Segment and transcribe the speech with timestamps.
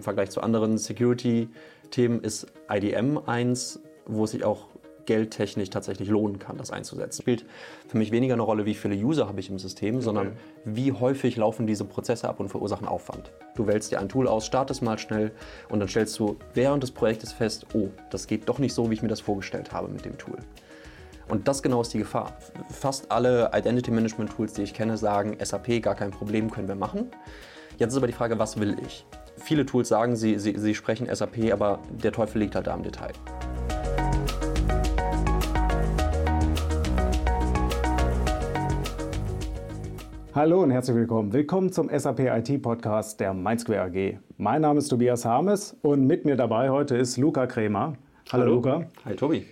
[0.00, 4.68] im Vergleich zu anderen Security-Themen ist IDM eins, wo sich auch
[5.04, 7.20] geldtechnisch tatsächlich lohnen kann, das einzusetzen.
[7.20, 7.44] Spielt
[7.86, 10.36] für mich weniger eine Rolle, wie viele User habe ich im System, sondern okay.
[10.64, 13.30] wie häufig laufen diese Prozesse ab und verursachen Aufwand.
[13.56, 15.32] Du wählst dir ein Tool aus, startest mal schnell
[15.68, 18.94] und dann stellst du während des Projektes fest, oh, das geht doch nicht so, wie
[18.94, 20.38] ich mir das vorgestellt habe mit dem Tool.
[21.28, 22.36] Und das genau ist die Gefahr.
[22.70, 26.74] Fast alle Identity Management Tools, die ich kenne, sagen, SAP, gar kein Problem, können wir
[26.74, 27.10] machen.
[27.78, 29.06] Jetzt ist aber die Frage, was will ich?
[29.36, 32.82] Viele Tools sagen, sie, sie, sie sprechen SAP, aber der Teufel liegt halt da im
[32.82, 33.12] Detail.
[40.32, 41.32] Hallo und herzlich willkommen.
[41.32, 44.18] Willkommen zum SAP IT Podcast der MindSquare AG.
[44.36, 47.94] Mein Name ist Tobias Harmes und mit mir dabei heute ist Luca Kremer.
[48.30, 48.54] Hallo, Hallo.
[48.54, 48.84] Luca.
[49.04, 49.44] Hi Tobi.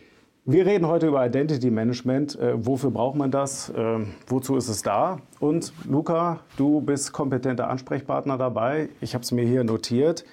[0.51, 2.39] Wir reden heute über Identity Management.
[2.39, 3.69] Äh, wofür braucht man das?
[3.69, 3.99] Äh,
[4.29, 5.19] wozu ist es da?
[5.41, 8.89] Und Luca, du bist kompetenter Ansprechpartner dabei.
[9.03, 10.25] Ich habe es mir hier notiert.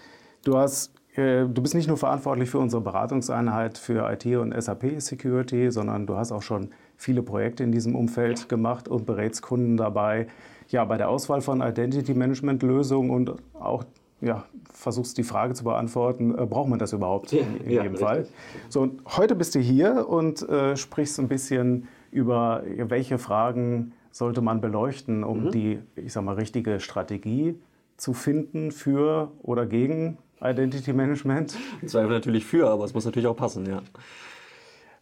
[0.46, 5.02] Du hast äh, Du bist nicht nur verantwortlich für unsere Beratungseinheit für IT und SAP
[5.02, 9.76] Security, sondern du hast auch schon viele Projekte in diesem Umfeld gemacht und berätst Kunden
[9.76, 10.28] dabei,
[10.70, 13.84] ja, bei der Auswahl von Identity Management Lösungen und auch
[14.22, 17.84] ja, versuchst die Frage zu beantworten, äh, braucht man das überhaupt ja, in, in ja,
[17.84, 18.28] jedem Fall?
[18.70, 24.42] So, und heute bist du hier und äh, sprichst ein bisschen über, welche Fragen sollte
[24.42, 25.52] man beleuchten, um mhm.
[25.52, 27.60] die, ich sag mal, richtige Strategie
[27.98, 31.58] zu finden für oder gegen Identity Management.
[31.86, 33.82] Zweifel natürlich für, aber es muss natürlich auch passen, ja.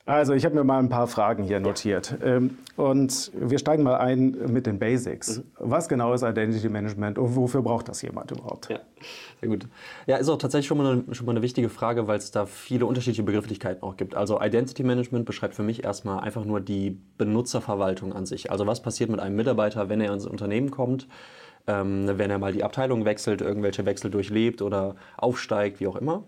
[0.05, 2.17] Also ich habe mir mal ein paar Fragen hier notiert.
[2.21, 5.37] Ähm, und wir steigen mal ein mit den Basics.
[5.37, 5.43] Mhm.
[5.59, 8.69] Was genau ist Identity Management und wofür braucht das jemand überhaupt?
[8.69, 8.79] Ja,
[9.39, 9.65] sehr gut.
[10.05, 12.45] Ja, ist auch tatsächlich schon mal eine, schon mal eine wichtige Frage, weil es da
[12.45, 14.13] viele unterschiedliche Begrifflichkeiten auch gibt.
[14.13, 18.51] Also Identity Management beschreibt für mich erstmal einfach nur die Benutzerverwaltung an sich.
[18.51, 21.07] Also was passiert mit einem Mitarbeiter, wenn er ins Unternehmen kommt?
[21.65, 26.25] Ähm, wenn er mal die Abteilung wechselt, irgendwelche Wechsel durchlebt oder aufsteigt, wie auch immer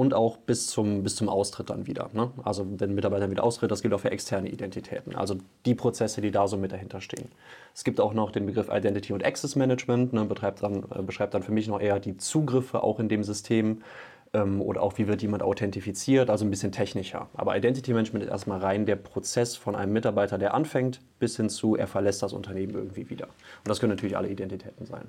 [0.00, 2.08] und auch bis zum, bis zum Austritt dann wieder.
[2.14, 2.30] Ne?
[2.42, 6.22] Also wenn ein Mitarbeiter wieder austritt, das gilt auch für externe Identitäten, also die Prozesse,
[6.22, 7.28] die da so mit dahinter stehen.
[7.74, 10.24] Es gibt auch noch den Begriff Identity und Access Management, ne?
[10.24, 13.82] betreibt dann, äh, beschreibt dann für mich noch eher die Zugriffe auch in dem System
[14.32, 17.28] ähm, oder auch wie wird jemand authentifiziert, also ein bisschen technischer.
[17.34, 21.50] Aber Identity Management ist erstmal rein der Prozess von einem Mitarbeiter, der anfängt, bis hin
[21.50, 23.26] zu, er verlässt das Unternehmen irgendwie wieder.
[23.26, 25.08] Und das können natürlich alle Identitäten sein.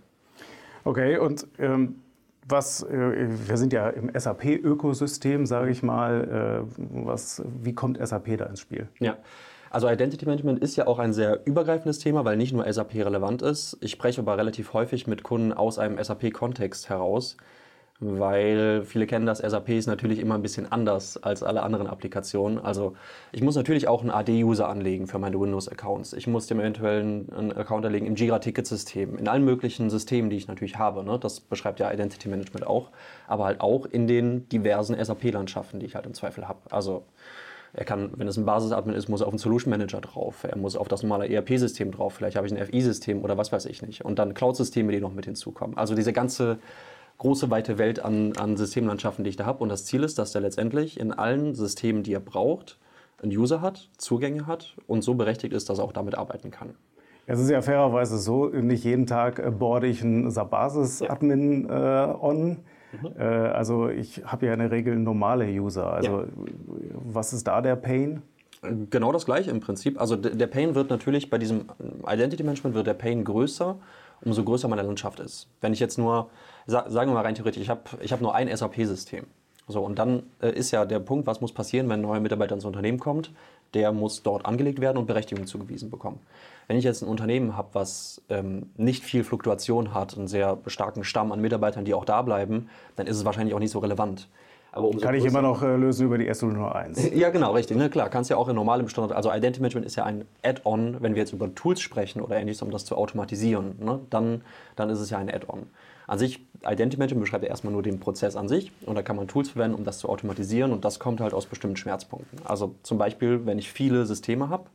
[0.83, 1.95] Okay, und ähm
[2.47, 6.65] was, äh, wir sind ja im SAP-Ökosystem, sage ich mal.
[6.67, 8.87] Äh, was, wie kommt SAP da ins Spiel?
[8.99, 9.17] Ja.
[9.69, 13.41] Also Identity Management ist ja auch ein sehr übergreifendes Thema, weil nicht nur SAP relevant
[13.41, 13.77] ist.
[13.79, 17.37] Ich spreche aber relativ häufig mit Kunden aus einem SAP-Kontext heraus
[18.01, 22.57] weil viele kennen das, SAP ist natürlich immer ein bisschen anders als alle anderen Applikationen.
[22.57, 22.95] Also
[23.31, 26.13] ich muss natürlich auch einen AD-User anlegen für meine Windows-Accounts.
[26.13, 30.47] Ich muss dem eventuell einen Account anlegen im Jira-Ticketsystem, in allen möglichen Systemen, die ich
[30.47, 31.03] natürlich habe.
[31.03, 31.19] Ne?
[31.19, 32.89] Das beschreibt ja Identity Management auch,
[33.27, 36.59] aber halt auch in den diversen SAP-Landschaften, die ich halt im Zweifel habe.
[36.71, 37.03] Also
[37.73, 40.43] er kann, wenn es ein Basis-Admin ist, muss er auf einen Solution Manager drauf.
[40.43, 42.15] Er muss auf das normale ERP-System drauf.
[42.15, 44.03] Vielleicht habe ich ein FI-System oder was weiß ich nicht.
[44.03, 45.77] Und dann Cloud-Systeme, die noch mit hinzukommen.
[45.77, 46.57] Also diese ganze
[47.21, 49.59] große, weite Welt an, an Systemlandschaften, die ich da habe.
[49.59, 52.79] Und das Ziel ist, dass der letztendlich in allen Systemen, die er braucht,
[53.21, 56.73] einen User hat, Zugänge hat und so berechtigt ist, dass er auch damit arbeiten kann.
[57.27, 62.11] Es ist ja fairerweise so, nicht jeden Tag äh, boarde ich einen SAP-Basis-Admin ja.
[62.11, 62.47] äh, on.
[62.47, 62.57] Mhm.
[63.19, 65.93] Äh, also ich habe ja in der Regel normale User.
[65.93, 66.27] Also ja.
[67.05, 68.23] was ist da der Pain?
[68.89, 70.01] Genau das gleiche im Prinzip.
[70.01, 71.65] Also der Pain wird natürlich bei diesem
[72.07, 73.77] Identity Management wird der Pain größer,
[74.23, 75.47] umso größer meine Landschaft ist.
[75.61, 76.29] Wenn ich jetzt nur
[76.67, 79.25] sagen wir mal rein theoretisch, ich habe ich hab nur ein SAP-System.
[79.67, 82.55] So, und dann äh, ist ja der Punkt, was muss passieren, wenn ein neuer Mitarbeiter
[82.55, 83.31] ins Unternehmen kommt?
[83.73, 86.19] Der muss dort angelegt werden und Berechtigung zugewiesen bekommen.
[86.67, 91.03] Wenn ich jetzt ein Unternehmen habe, was ähm, nicht viel Fluktuation hat, einen sehr starken
[91.03, 94.27] Stamm an Mitarbeitern, die auch da bleiben, dann ist es wahrscheinlich auch nicht so relevant.
[95.01, 97.13] Kann ich immer noch äh, lösen über die S001.
[97.15, 97.75] Ja, genau, richtig.
[97.75, 99.15] Ne, klar, kannst ja auch in normalem Standard.
[99.15, 102.61] Also Identity Management ist ja ein Add-on, wenn wir jetzt über Tools sprechen oder ähnliches,
[102.61, 103.75] um das zu automatisieren.
[103.79, 104.41] Ne, dann,
[104.77, 105.67] dann ist es ja ein Add-on.
[106.07, 109.15] An sich, Identity Management beschreibt ja erstmal nur den Prozess an sich und da kann
[109.15, 112.39] man Tools verwenden, um das zu automatisieren und das kommt halt aus bestimmten Schmerzpunkten.
[112.45, 114.65] Also zum Beispiel, wenn ich viele Systeme habe,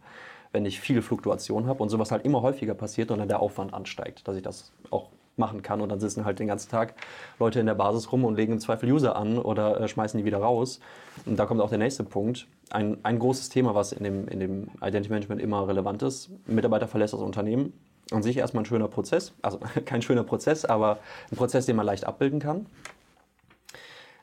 [0.52, 3.74] wenn ich viele Fluktuationen habe und sowas halt immer häufiger passiert und dann der Aufwand
[3.74, 5.08] ansteigt, dass ich das auch
[5.38, 6.94] machen kann und dann sitzen halt den ganzen Tag
[7.38, 10.24] Leute in der Basis rum und legen im Zweifel User an oder äh, schmeißen die
[10.24, 10.80] wieder raus.
[11.24, 12.46] Und da kommt auch der nächste Punkt.
[12.70, 16.30] Ein, ein großes Thema, was in dem, in dem Identity Management immer relevant ist.
[16.46, 17.72] Mitarbeiter verlässt das Unternehmen
[18.12, 20.98] an sich erstmal ein schöner Prozess, also kein schöner Prozess, aber
[21.30, 22.66] ein Prozess, den man leicht abbilden kann.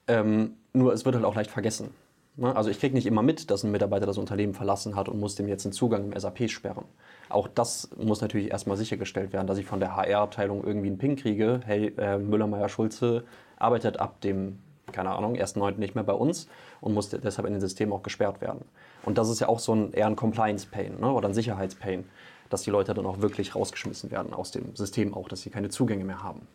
[0.08, 1.94] Ähm, nur es wird halt auch leicht vergessen.
[2.36, 2.56] Ne?
[2.56, 5.36] Also ich kriege nicht immer mit, dass ein Mitarbeiter das Unternehmen verlassen hat und muss
[5.36, 6.86] dem jetzt den Zugang im SAP sperren.
[7.30, 11.16] Auch das muss natürlich erstmal sichergestellt werden, dass ich von der HR-Abteilung irgendwie einen Ping
[11.16, 13.24] kriege, hey, äh, Müller, Meyer, Schulze
[13.58, 14.60] arbeitet ab dem,
[14.92, 15.78] keine Ahnung, 1.9.
[15.78, 16.48] nicht mehr bei uns
[16.82, 18.62] und muss deshalb in den Systemen auch gesperrt werden.
[19.04, 21.12] Und das ist ja auch so ein eher ein Compliance-Pain ne?
[21.12, 22.06] oder ein Sicherheitspain,
[22.50, 25.70] dass die Leute dann auch wirklich rausgeschmissen werden aus dem System auch, dass sie keine
[25.70, 26.48] Zugänge mehr haben.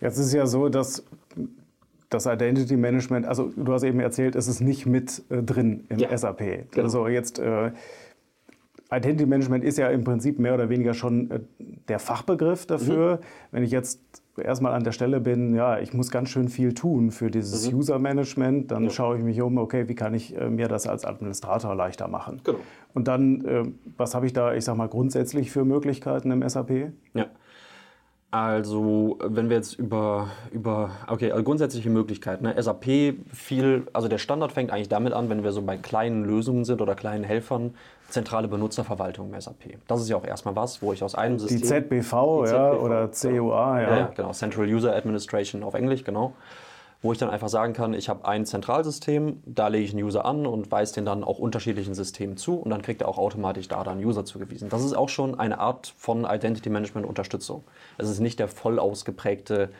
[0.00, 1.04] Jetzt ist ja so, dass
[2.10, 5.98] das Identity Management, also du hast eben erzählt, es ist nicht mit äh, drin im
[5.98, 6.38] ja, SAP.
[6.72, 6.84] Genau.
[6.84, 7.70] Also jetzt äh,
[8.92, 11.40] Identity Management ist ja im Prinzip mehr oder weniger schon äh,
[11.88, 13.16] der Fachbegriff dafür.
[13.16, 13.18] Mhm.
[13.52, 14.00] Wenn ich jetzt
[14.36, 17.78] erstmal an der Stelle bin, ja, ich muss ganz schön viel tun für dieses mhm.
[17.78, 18.90] User Management, dann ja.
[18.90, 22.40] schaue ich mich um, okay, wie kann ich äh, mir das als Administrator leichter machen?
[22.42, 22.58] Genau.
[22.92, 23.64] Und dann, äh,
[23.96, 26.90] was habe ich da, ich sag mal, grundsätzlich für Möglichkeiten im SAP?
[27.14, 27.26] Ja.
[28.32, 32.44] Also, wenn wir jetzt über, über okay, also grundsätzliche Möglichkeiten.
[32.44, 32.62] Ne?
[32.62, 32.84] SAP
[33.32, 36.80] viel, also der Standard fängt eigentlich damit an, wenn wir so bei kleinen Lösungen sind
[36.80, 37.74] oder kleinen Helfern,
[38.08, 39.78] zentrale Benutzerverwaltung im SAP.
[39.88, 41.58] Das ist ja auch erstmal was, wo ich aus einem System.
[41.58, 43.96] Die ZBV, die ja, oder CUA, ja.
[43.96, 44.12] ja.
[44.14, 46.34] Genau, Central User Administration auf Englisch, genau
[47.02, 50.24] wo ich dann einfach sagen kann, ich habe ein Zentralsystem, da lege ich einen User
[50.26, 53.68] an und weise den dann auch unterschiedlichen Systemen zu und dann kriegt er auch automatisch
[53.68, 54.68] da dann User zugewiesen.
[54.68, 57.64] Das ist auch schon eine Art von Identity Management Unterstützung.
[57.96, 59.70] Es ist nicht der voll ausgeprägte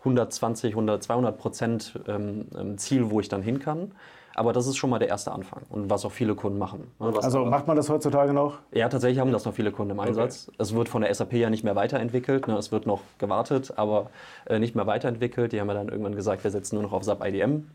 [0.00, 3.92] 120, 100, 200 Prozent ähm, ähm, Ziel, wo ich dann hin kann,
[4.34, 6.90] aber das ist schon mal der erste Anfang und was auch viele Kunden machen.
[6.98, 8.58] Ne, also macht man das heutzutage noch?
[8.72, 10.48] Ja, tatsächlich haben das noch viele Kunden im Einsatz.
[10.48, 10.56] Okay.
[10.58, 12.46] Es wird von der SAP ja nicht mehr weiterentwickelt.
[12.48, 12.56] Ne?
[12.56, 14.10] Es wird noch gewartet, aber
[14.46, 15.52] äh, nicht mehr weiterentwickelt.
[15.52, 17.66] Die haben ja dann irgendwann gesagt, wir setzen nur noch auf SAP IDM.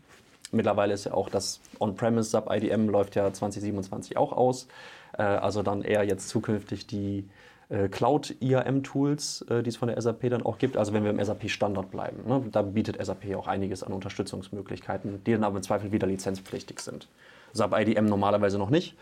[0.52, 4.68] Mittlerweile ist ja auch das On-Premise SAP IDM läuft ja 2027 auch aus.
[5.18, 7.28] Äh, also dann eher jetzt zukünftig die
[7.88, 10.76] Cloud-IAM-Tools, äh, die es von der SAP dann auch gibt.
[10.76, 12.26] Also wenn wir im SAP-Standard bleiben.
[12.26, 12.44] Ne?
[12.52, 17.08] Da bietet SAP auch einiges an Unterstützungsmöglichkeiten, die dann aber im Zweifel wieder lizenzpflichtig sind.
[17.52, 18.96] SAP IDM normalerweise noch nicht,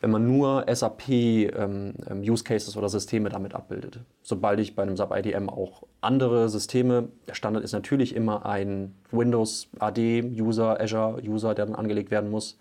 [0.00, 4.00] wenn man nur SAP-Use ähm, ähm Cases oder Systeme damit abbildet.
[4.22, 8.94] Sobald ich bei einem SAP IDM auch andere Systeme, der Standard ist natürlich immer ein
[9.10, 12.58] Windows AD-User, Azure-User, der dann angelegt werden muss,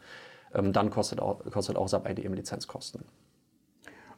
[0.54, 3.04] ähm, dann kostet auch, kostet auch SAP IDM Lizenzkosten.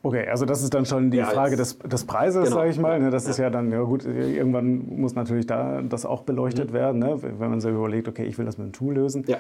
[0.04, 2.56] Okay, also das ist dann schon die ja, Frage des, des Preises, genau.
[2.58, 3.00] sage ich mal.
[3.00, 3.12] Ne?
[3.12, 3.30] Das ja.
[3.32, 6.74] ist ja dann, ja gut, irgendwann muss natürlich da das auch beleuchtet mhm.
[6.74, 7.22] werden, ne?
[7.22, 9.24] wenn man sich überlegt, okay, ich will das mit einem Tool lösen.
[9.28, 9.38] Ja.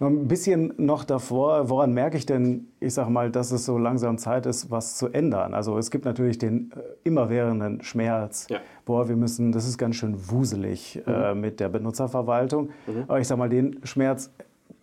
[0.00, 3.76] Noch ein bisschen noch davor, woran merke ich denn, ich sage mal, dass es so
[3.76, 5.52] langsam Zeit ist, was zu ändern?
[5.52, 8.60] Also es gibt natürlich den äh, immerwährenden Schmerz, ja.
[8.86, 11.12] boah, wir müssen, das ist ganz schön wuselig mhm.
[11.12, 12.70] äh, mit der Benutzerverwaltung.
[12.86, 13.04] Mhm.
[13.08, 14.30] Aber ich sage mal, den Schmerz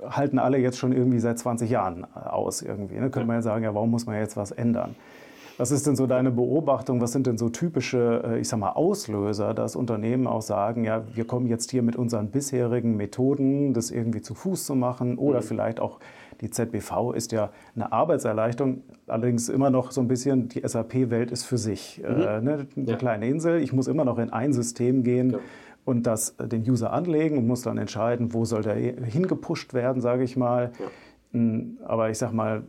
[0.08, 2.96] halten alle jetzt schon irgendwie seit 20 Jahren aus irgendwie.
[2.96, 3.10] Ne?
[3.10, 4.96] Könnte man ja sagen, ja, warum muss man jetzt was ändern?
[5.58, 7.02] Was ist denn so deine Beobachtung?
[7.02, 11.04] Was sind denn so typische, äh, ich sag mal, Auslöser, dass Unternehmen auch sagen, ja,
[11.14, 15.40] wir kommen jetzt hier mit unseren bisherigen Methoden, das irgendwie zu Fuß zu machen oder
[15.40, 15.44] mhm.
[15.44, 16.00] vielleicht auch
[16.42, 21.46] die ZBV ist ja eine Arbeitserleichterung, allerdings immer noch so ein bisschen, die SAP-Welt ist
[21.46, 22.00] für sich.
[22.04, 22.22] Mhm.
[22.22, 22.68] Äh, ne?
[22.76, 22.96] Eine ja.
[22.96, 25.32] kleine Insel, ich muss immer noch in ein System gehen.
[25.32, 25.40] Ja
[25.88, 30.02] und das äh, den User anlegen und muss dann entscheiden, wo soll der hingepusht werden,
[30.02, 30.72] sage ich mal.
[30.78, 30.86] Ja.
[31.86, 32.64] Aber ich sag mal,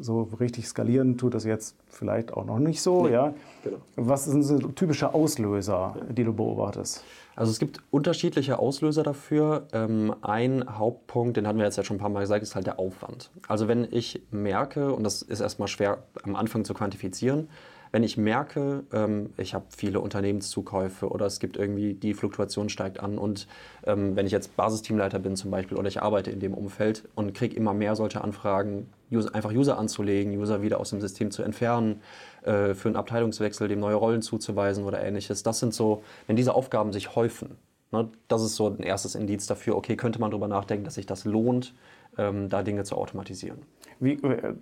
[0.00, 3.06] so richtig skalieren tut das jetzt vielleicht auch noch nicht so.
[3.06, 3.34] Nee, ja?
[3.62, 3.78] Genau.
[3.96, 7.04] Was sind so typische Auslöser, die du beobachtest?
[7.36, 9.66] Also es gibt unterschiedliche Auslöser dafür.
[9.72, 12.66] Ähm, ein Hauptpunkt, den hatten wir jetzt ja schon ein paar Mal gesagt, ist halt
[12.66, 13.30] der Aufwand.
[13.48, 17.48] Also wenn ich merke, und das ist erstmal schwer am Anfang zu quantifizieren,
[17.94, 22.98] wenn ich merke, ähm, ich habe viele Unternehmenszukäufe oder es gibt irgendwie, die Fluktuation steigt
[22.98, 23.46] an und
[23.86, 27.34] ähm, wenn ich jetzt Basisteamleiter bin zum Beispiel oder ich arbeite in dem Umfeld und
[27.34, 31.44] kriege immer mehr solche Anfragen, User, einfach User anzulegen, User wieder aus dem System zu
[31.44, 32.00] entfernen,
[32.42, 35.44] äh, für einen Abteilungswechsel dem neue Rollen zuzuweisen oder ähnliches.
[35.44, 37.58] Das sind so, wenn diese Aufgaben sich häufen,
[37.92, 41.06] ne, das ist so ein erstes Indiz dafür, okay, könnte man darüber nachdenken, dass sich
[41.06, 41.72] das lohnt,
[42.18, 43.62] ähm, da Dinge zu automatisieren.
[44.00, 44.54] Wie, äh,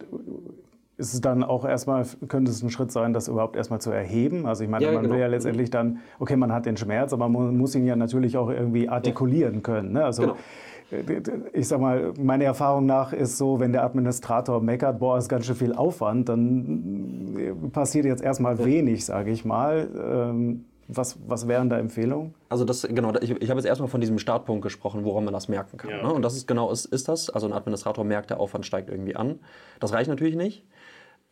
[0.99, 4.47] ist es dann auch erstmal, könnte es ein Schritt sein, das überhaupt erstmal zu erheben?
[4.47, 5.15] Also ich meine, ja, man genau.
[5.15, 8.37] will ja letztendlich dann, okay, man hat den Schmerz, aber man muss ihn ja natürlich
[8.37, 9.61] auch irgendwie artikulieren ja.
[9.61, 9.93] können.
[9.93, 10.05] Ne?
[10.05, 10.37] Also genau.
[10.93, 11.23] Äh,
[11.53, 15.47] ich sag mal, meine Erfahrung nach ist so, wenn der Administrator meckert, boah, ist ganz
[15.47, 18.65] schön viel Aufwand, dann äh, passiert jetzt erstmal ja.
[18.65, 19.89] wenig, sage ich mal.
[19.97, 22.35] Ähm, was, was wären da Empfehlungen?
[22.49, 25.49] Also das, genau, ich, ich habe jetzt erstmal von diesem Startpunkt gesprochen, woran man das
[25.49, 25.91] merken kann.
[25.91, 26.03] Ja.
[26.03, 26.13] Ne?
[26.13, 27.31] Und das ist genau, ist, ist das.
[27.31, 29.39] Also ein Administrator merkt, der Aufwand steigt irgendwie an.
[29.81, 30.65] Das reicht natürlich nicht.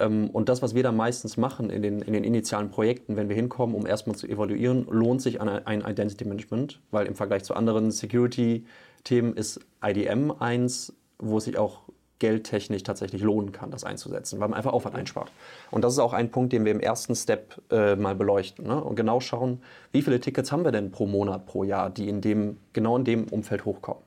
[0.00, 3.28] Ähm, und das, was wir da meistens machen in den, in den initialen Projekten, wenn
[3.28, 7.54] wir hinkommen, um erstmal zu evaluieren, lohnt sich ein Identity Management, weil im Vergleich zu
[7.54, 11.82] anderen Security-Themen ist IDM eins, wo es sich auch
[12.18, 15.32] geldtechnisch tatsächlich lohnen kann, das einzusetzen, weil man einfach Aufwand einspart.
[15.70, 18.82] Und das ist auch ein Punkt, den wir im ersten Step äh, mal beleuchten ne?
[18.82, 22.20] und genau schauen, wie viele Tickets haben wir denn pro Monat, pro Jahr, die in
[22.20, 24.02] dem, genau in dem Umfeld hochkommen.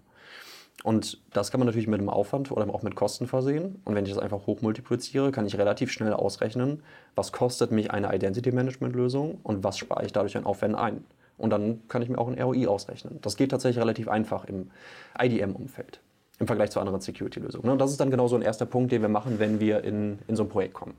[0.84, 3.82] Und das kann man natürlich mit einem Aufwand oder auch mit Kosten versehen.
[3.86, 6.84] Und wenn ich das einfach hochmultipliziere, kann ich relativ schnell ausrechnen,
[7.16, 11.06] was kostet mich eine Identity Management Lösung und was spare ich dadurch an Aufwand ein.
[11.38, 13.20] Und dann kann ich mir auch ein ROI ausrechnen.
[13.22, 14.72] Das geht tatsächlich relativ einfach im
[15.18, 16.02] IDM-Umfeld
[16.40, 17.70] im Vergleich zu anderen Security-Lösungen.
[17.70, 20.20] Und das ist dann genau so ein erster Punkt, den wir machen, wenn wir in,
[20.28, 20.96] in so ein Projekt kommen.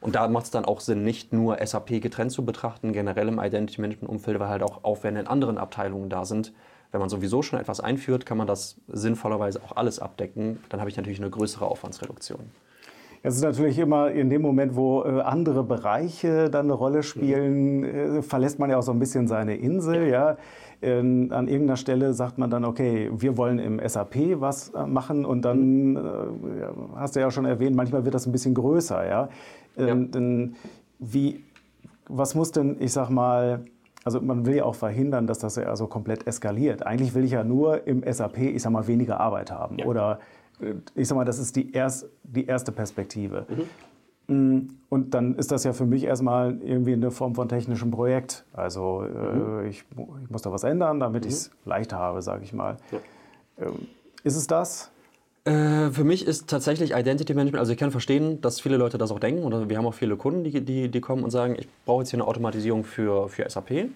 [0.00, 3.38] Und da macht es dann auch Sinn, nicht nur SAP getrennt zu betrachten, generell im
[3.38, 6.52] Identity Management-Umfeld, weil halt auch Aufwände in anderen Abteilungen da sind.
[6.92, 10.58] Wenn man sowieso schon etwas einführt, kann man das sinnvollerweise auch alles abdecken.
[10.68, 12.40] Dann habe ich natürlich eine größere Aufwandsreduktion.
[13.22, 17.84] Es ist natürlich immer in dem Moment, wo äh, andere Bereiche dann eine Rolle spielen,
[17.84, 20.08] äh, verlässt man ja auch so ein bisschen seine Insel.
[20.08, 20.38] Ja.
[20.80, 25.26] In, an irgendeiner Stelle sagt man dann, okay, wir wollen im SAP was äh, machen
[25.26, 26.00] und dann, äh,
[26.96, 29.06] hast du ja schon erwähnt, manchmal wird das ein bisschen größer.
[29.06, 29.28] Ja.
[29.76, 29.94] Ähm, ja.
[29.94, 30.56] Denn
[30.98, 31.44] wie,
[32.08, 33.60] was muss denn, ich sag mal,
[34.04, 36.86] also man will ja auch verhindern, dass das ja so komplett eskaliert.
[36.86, 39.86] Eigentlich will ich ja nur im SAP, ich sag mal, weniger Arbeit haben ja.
[39.86, 40.20] oder
[40.94, 43.46] ich sag mal, das ist die, erst, die erste Perspektive.
[43.48, 43.64] Mhm.
[44.30, 48.44] Mm, und dann ist das ja für mich erstmal irgendwie eine Form von technischem Projekt.
[48.52, 49.64] Also mhm.
[49.64, 49.84] äh, ich,
[50.22, 51.28] ich, muss da was ändern, damit mhm.
[51.28, 52.76] ich es leichter habe, sage ich mal.
[52.92, 53.66] Ja.
[53.66, 53.88] Ähm,
[54.22, 54.89] ist es das?
[55.50, 59.10] Äh, für mich ist tatsächlich Identity Management, also ich kann verstehen, dass viele Leute das
[59.10, 61.66] auch denken und wir haben auch viele Kunden, die, die, die kommen und sagen, ich
[61.84, 63.88] brauche jetzt hier eine Automatisierung für, für SAP.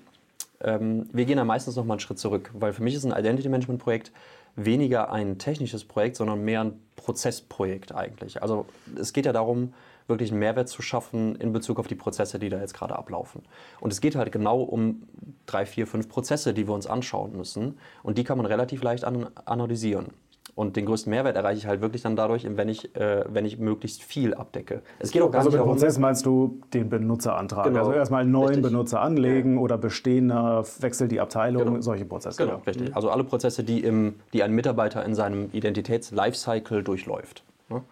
[0.60, 3.12] Ähm, wir gehen da meistens noch mal einen Schritt zurück, weil für mich ist ein
[3.12, 4.10] Identity Management Projekt
[4.56, 8.42] weniger ein technisches Projekt, sondern mehr ein Prozessprojekt eigentlich.
[8.42, 8.66] Also
[8.98, 9.74] es geht ja darum,
[10.06, 13.42] wirklich einen Mehrwert zu schaffen in Bezug auf die Prozesse, die da jetzt gerade ablaufen.
[13.80, 15.02] Und es geht halt genau um
[15.46, 17.78] drei, vier, fünf Prozesse, die wir uns anschauen müssen.
[18.02, 20.08] Und die kann man relativ leicht analysieren.
[20.54, 23.58] Und den größten Mehrwert erreiche ich halt wirklich dann dadurch, wenn ich, äh, wenn ich
[23.58, 24.82] möglichst viel abdecke.
[25.00, 27.64] Es geht auch gar also nicht mit darum, Prozess meinst du den Benutzerantrag?
[27.64, 27.80] Genau.
[27.80, 28.64] Also erstmal einen neuen richtig.
[28.64, 29.60] Benutzer anlegen ja.
[29.60, 31.80] oder bestehender wechselt die Abteilung, genau.
[31.80, 32.44] solche Prozesse.
[32.44, 32.62] Genau, ja.
[32.66, 32.90] richtig.
[32.90, 32.94] Mhm.
[32.94, 37.42] Also alle Prozesse, die, im, die ein Mitarbeiter in seinem Identitäts-Lifecycle durchläuft.
[37.70, 37.82] Ja?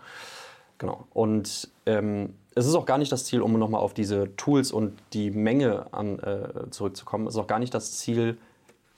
[0.79, 1.05] Genau.
[1.13, 4.93] Und ähm, es ist auch gar nicht das Ziel, um nochmal auf diese Tools und
[5.13, 8.37] die Menge an, äh, zurückzukommen, es ist auch gar nicht das Ziel,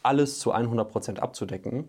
[0.03, 1.89] alles zu 100% abzudecken,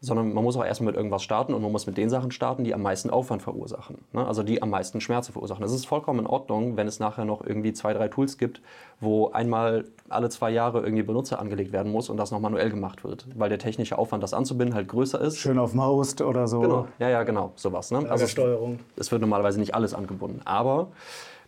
[0.00, 2.62] sondern man muss auch erstmal mit irgendwas starten und man muss mit den Sachen starten,
[2.62, 3.98] die am meisten Aufwand verursachen.
[4.12, 4.24] Ne?
[4.24, 5.64] Also die am meisten Schmerzen verursachen.
[5.64, 8.62] Es ist vollkommen in Ordnung, wenn es nachher noch irgendwie zwei, drei Tools gibt,
[9.00, 13.02] wo einmal alle zwei Jahre irgendwie Benutzer angelegt werden muss und das noch manuell gemacht
[13.02, 15.38] wird, weil der technische Aufwand, das anzubinden, halt größer ist.
[15.38, 16.60] Schön auf Host oder so.
[16.60, 17.90] Genau, ja, ja, genau, sowas.
[17.90, 18.08] Ne?
[18.08, 18.78] Also Steuerung.
[18.96, 20.88] Es wird normalerweise nicht alles angebunden, aber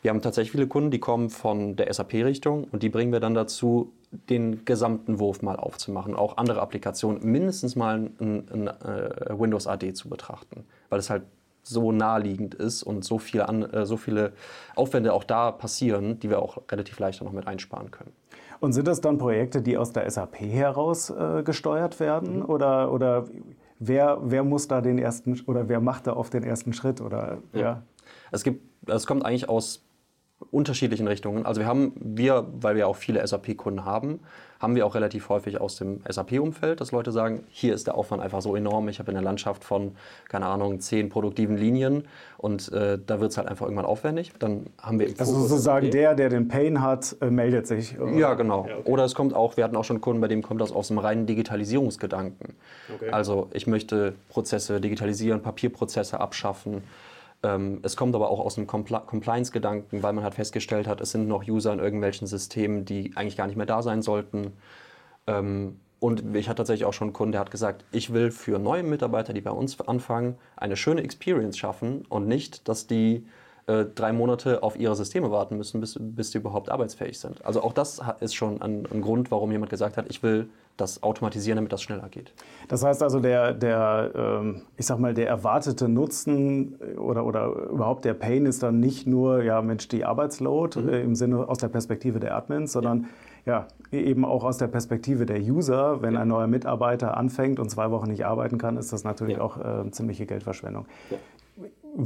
[0.02, 3.34] wir haben tatsächlich viele Kunden, die kommen von der SAP-Richtung und die bringen wir dann
[3.34, 9.66] dazu, den gesamten Wurf mal aufzumachen, auch andere Applikationen, mindestens mal ein, ein, äh, Windows
[9.66, 11.22] AD zu betrachten, weil es halt
[11.62, 14.32] so naheliegend ist und so viele, an, äh, so viele
[14.74, 18.12] Aufwände auch da passieren, die wir auch relativ leicht noch mit einsparen können.
[18.60, 22.40] Und sind das dann Projekte, die aus der SAP heraus äh, gesteuert werden?
[22.40, 22.44] Mhm.
[22.46, 23.24] Oder, oder
[23.78, 27.00] wer, wer muss da den ersten oder wer macht da oft den ersten Schritt?
[27.00, 27.60] Oder, ja.
[27.60, 27.82] ja?
[28.32, 29.84] Es, gibt, es kommt eigentlich aus
[30.50, 31.46] unterschiedlichen Richtungen.
[31.46, 34.20] Also wir haben, wir, weil wir auch viele SAP-Kunden haben,
[34.58, 38.22] haben wir auch relativ häufig aus dem SAP-Umfeld, dass Leute sagen, hier ist der Aufwand
[38.22, 39.92] einfach so enorm, ich habe eine Landschaft von,
[40.28, 42.04] keine Ahnung, zehn produktiven Linien
[42.36, 44.32] und äh, da wird es halt einfach irgendwann aufwendig.
[44.38, 45.92] Dann haben wir Also sozusagen SAP.
[45.92, 47.98] der, der den Pain hat, äh, meldet sich.
[47.98, 48.12] Oder?
[48.12, 48.66] Ja, genau.
[48.68, 48.90] Ja, okay.
[48.90, 50.98] Oder es kommt auch, wir hatten auch schon Kunden, bei dem kommt das aus dem
[50.98, 52.54] reinen Digitalisierungsgedanken.
[52.94, 53.10] Okay.
[53.10, 56.82] Also ich möchte Prozesse digitalisieren, Papierprozesse abschaffen,
[57.42, 61.26] es kommt aber auch aus einem Compl Compliance-Gedanken, weil man halt festgestellt hat, es sind
[61.26, 64.52] noch User in irgendwelchen Systemen, die eigentlich gar nicht mehr da sein sollten.
[65.26, 68.58] Ähm, und ich hatte tatsächlich auch schon einen Kunden, der hat gesagt, ich will für
[68.58, 73.26] neue Mitarbeiter, die bei uns anfangen, eine schöne Experience schaffen und nicht, dass die
[73.66, 77.44] äh, drei Monate auf ihre Systeme warten müssen, bis, bis die überhaupt arbeitsfähig sind.
[77.44, 81.02] Also auch das ist schon ein, ein Grund, warum jemand gesagt hat, ich will das
[81.02, 82.32] automatisieren, damit das schneller geht.
[82.68, 87.46] Das heißt also, der, der ähm, ich sag mal, der erwartete Nutzen äh, oder, oder
[87.70, 90.88] überhaupt der Pain ist dann nicht nur, ja, Mensch, die Arbeitsload mhm.
[90.88, 93.06] Äh, im Sinne aus der Perspektive der Admins, sondern
[93.44, 93.66] ja.
[93.90, 96.02] ja eben auch aus der Perspektive der User.
[96.02, 96.20] Wenn ja.
[96.20, 99.42] ein neuer Mitarbeiter anfängt und zwei Wochen nicht arbeiten kann, ist das natürlich ja.
[99.42, 100.86] auch äh, ziemliche Geldverschwendung.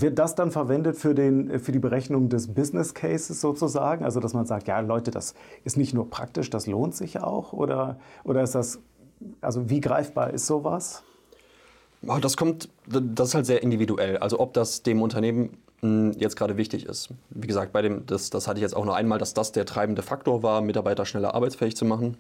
[0.00, 4.04] Wird das dann verwendet für, den, für die Berechnung des Business Cases sozusagen?
[4.04, 7.52] Also, dass man sagt, ja, Leute, das ist nicht nur praktisch, das lohnt sich auch?
[7.52, 8.80] Oder, oder ist das,
[9.40, 11.04] also wie greifbar ist sowas?
[12.20, 14.18] Das kommt, das ist halt sehr individuell.
[14.18, 17.10] Also, ob das dem Unternehmen hm, jetzt gerade wichtig ist.
[17.30, 19.64] Wie gesagt, bei dem, das, das hatte ich jetzt auch nur einmal, dass das der
[19.64, 22.16] treibende Faktor war, Mitarbeiter schneller arbeitsfähig zu machen.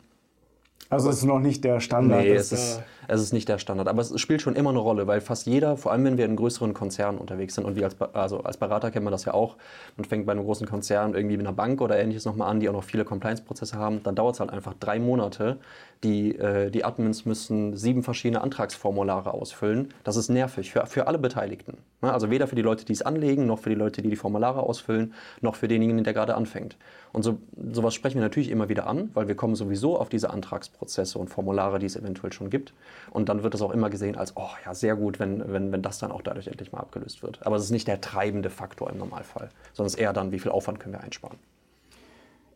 [0.90, 2.22] Also es ist noch nicht der Standard.
[2.22, 3.88] Nee, es ist, es ist nicht der Standard.
[3.88, 6.36] Aber es spielt schon immer eine Rolle, weil fast jeder, vor allem wenn wir in
[6.36, 9.56] größeren Konzernen unterwegs sind und wir als, also als Berater kennen wir das ja auch,
[9.96, 12.68] man fängt bei einem großen Konzern irgendwie mit einer Bank oder ähnliches nochmal an, die
[12.68, 15.58] auch noch viele Compliance-Prozesse haben, dann dauert es halt einfach drei Monate.
[16.02, 19.92] Die, äh, die Admins müssen sieben verschiedene Antragsformulare ausfüllen.
[20.04, 21.78] Das ist nervig für, für alle Beteiligten.
[22.02, 22.12] Ne?
[22.12, 24.62] Also weder für die Leute, die es anlegen, noch für die Leute, die die Formulare
[24.62, 26.76] ausfüllen, noch für denjenigen, der gerade anfängt.
[27.14, 27.38] Und so,
[27.72, 31.30] sowas sprechen wir natürlich immer wieder an, weil wir kommen sowieso auf diese Antragsprozesse und
[31.30, 32.74] Formulare, die es eventuell schon gibt.
[33.12, 35.80] Und dann wird es auch immer gesehen als, oh ja, sehr gut, wenn, wenn, wenn
[35.80, 37.38] das dann auch dadurch endlich mal abgelöst wird.
[37.46, 40.40] Aber es ist nicht der treibende Faktor im Normalfall, sondern es ist eher dann, wie
[40.40, 41.38] viel Aufwand können wir einsparen.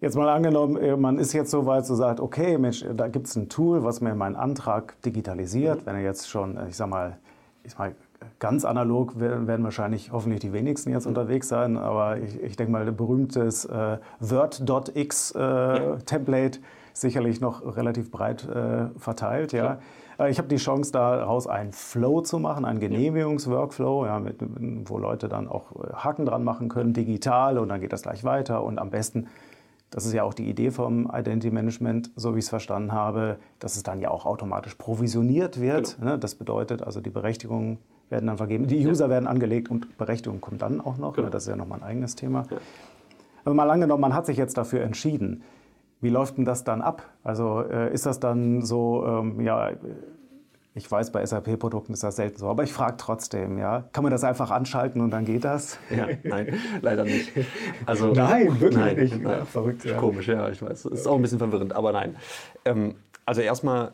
[0.01, 3.29] Jetzt mal angenommen, äh, man ist jetzt so weit, so sagt, okay, Mensch, da gibt
[3.29, 5.83] es ein Tool, was mir meinen Antrag digitalisiert.
[5.83, 5.87] Mhm.
[5.87, 7.17] Wenn er jetzt schon, äh, ich sag mal,
[7.63, 7.95] ich sag mal
[8.41, 12.87] Ganz analog werden wahrscheinlich hoffentlich die wenigsten jetzt unterwegs sein, aber ich, ich denke mal,
[12.87, 15.97] ein berühmtes äh, Word.x äh, ja.
[16.05, 16.61] Template
[16.93, 19.53] sicherlich noch relativ breit äh, verteilt.
[19.53, 19.79] Ja.
[20.19, 20.25] ja.
[20.25, 24.37] Äh, ich habe die Chance, daraus einen Flow zu machen, einen Genehmigungsworkflow, ja, mit,
[24.89, 28.25] wo Leute dann auch äh, Haken dran machen können, digital und dann geht das gleich
[28.25, 29.29] weiter und am besten
[29.91, 33.39] das ist ja auch die Idee vom Identity Management, so wie ich es verstanden habe,
[33.59, 35.97] dass es dann ja auch automatisch provisioniert wird.
[35.99, 36.13] Genau.
[36.13, 36.19] Ne?
[36.19, 37.79] Das bedeutet also, die Berechtigungen
[38.11, 38.67] werden dann vergeben.
[38.67, 39.11] Die User ja.
[39.11, 41.15] werden angelegt und Berechtigung kommt dann auch noch.
[41.15, 41.29] Genau.
[41.29, 42.45] Das ist ja nochmal ein eigenes Thema.
[42.51, 42.59] Ja.
[43.45, 45.43] Aber mal angenommen, man hat sich jetzt dafür entschieden.
[46.01, 47.03] Wie läuft denn das dann ab?
[47.25, 49.71] Also äh, ist das dann so, ähm, ja,
[50.75, 53.85] ich weiß, bei SAP-Produkten ist das selten so, aber ich frage trotzdem, ja.
[53.93, 55.79] Kann man das einfach anschalten und dann geht das?
[55.91, 57.33] Ja, nein, leider nicht.
[57.85, 59.23] Also, nein, wirklich nein, nicht.
[59.23, 59.39] Nein.
[59.41, 59.97] Ja, verrückt, ja.
[59.97, 60.87] Komisch, ja, ich weiß.
[60.87, 62.17] Ist auch ein bisschen verwirrend, aber nein.
[62.65, 62.95] Ähm,
[63.27, 63.93] also erstmal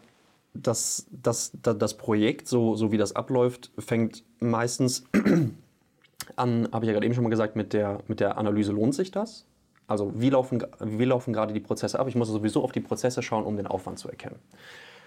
[0.54, 5.04] das, das, das Projekt, so, so wie das abläuft, fängt meistens
[6.36, 8.94] an, habe ich ja gerade eben schon mal gesagt, mit der, mit der Analyse, lohnt
[8.94, 9.46] sich das?
[9.86, 12.08] Also wie laufen, wie laufen gerade die Prozesse ab?
[12.08, 14.38] Ich muss sowieso auf die Prozesse schauen, um den Aufwand zu erkennen.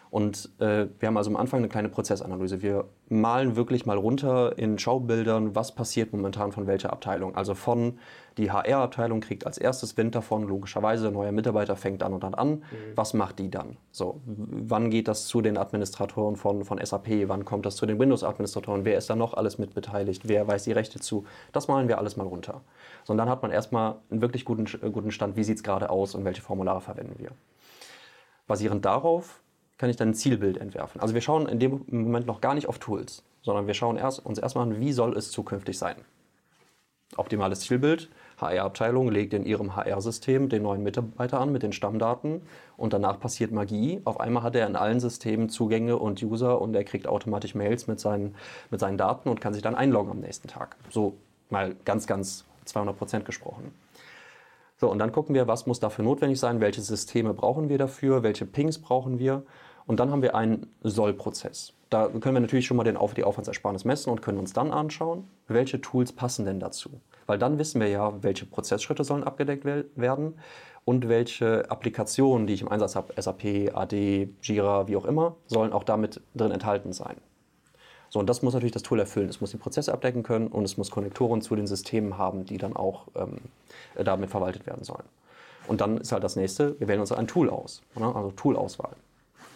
[0.09, 2.61] Und äh, wir haben also am Anfang eine kleine Prozessanalyse.
[2.61, 7.35] Wir malen wirklich mal runter in Schaubildern, was passiert momentan von welcher Abteilung.
[7.35, 7.99] Also von
[8.37, 12.49] die HR-Abteilung kriegt als erstes Wind davon, logischerweise, neuer Mitarbeiter fängt an und dann an.
[12.49, 12.63] Mhm.
[12.95, 13.77] Was macht die dann?
[13.91, 17.27] So, wann geht das zu den Administratoren von, von SAP?
[17.27, 18.85] Wann kommt das zu den Windows-Administratoren?
[18.85, 20.27] Wer ist da noch alles mit beteiligt?
[20.27, 21.25] Wer weiß die Rechte zu?
[21.51, 22.61] Das malen wir alles mal runter.
[23.03, 25.89] So, und dann hat man erstmal einen wirklich guten, guten Stand, wie sieht es gerade
[25.89, 27.31] aus und welche Formulare verwenden wir.
[28.45, 29.41] Basierend darauf
[29.77, 31.01] kann ich dann ein Zielbild entwerfen.
[31.01, 34.25] Also wir schauen in dem Moment noch gar nicht auf Tools, sondern wir schauen erst,
[34.25, 35.95] uns erstmal an, wie soll es zukünftig sein.
[37.15, 38.09] Optimales Zielbild.
[38.39, 42.41] HR-Abteilung legt in ihrem HR-System den neuen Mitarbeiter an mit den Stammdaten
[42.75, 44.01] und danach passiert Magie.
[44.03, 47.87] Auf einmal hat er in allen Systemen Zugänge und User und er kriegt automatisch Mails
[47.87, 48.35] mit seinen,
[48.69, 50.75] mit seinen Daten und kann sich dann einloggen am nächsten Tag.
[50.91, 51.15] So
[51.49, 53.73] mal ganz, ganz 200 Prozent gesprochen.
[54.79, 58.21] So, und dann gucken wir, was muss dafür notwendig sein, welche Systeme brauchen wir dafür,
[58.21, 59.41] welche Pings brauchen wir
[59.87, 61.73] und dann haben wir einen Soll-Prozess.
[61.89, 64.71] Da können wir natürlich schon mal den Auf die Aufwandsersparnis messen und können uns dann
[64.71, 66.89] anschauen, welche Tools passen denn dazu.
[67.25, 70.35] Weil dann wissen wir ja, welche Prozessschritte sollen abgedeckt werden
[70.83, 75.71] und welche Applikationen, die ich im Einsatz habe, SAP, AD, Jira, wie auch immer, sollen
[75.71, 77.15] auch damit drin enthalten sein.
[78.09, 79.29] So, und das muss natürlich das Tool erfüllen.
[79.29, 82.57] Es muss die Prozesse abdecken können und es muss Konnektoren zu den Systemen haben, die
[82.57, 83.39] dann auch ähm,
[84.01, 85.03] damit verwaltet werden sollen.
[85.67, 88.13] Und dann ist halt das nächste, wir wählen uns ein Tool aus, ne?
[88.15, 88.95] also Toolauswahl.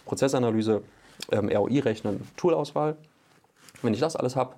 [0.04, 0.82] Prozessanalyse,
[1.30, 2.96] ähm, ROI rechnen, Toolauswahl.
[3.82, 4.54] Wenn ich das alles habe,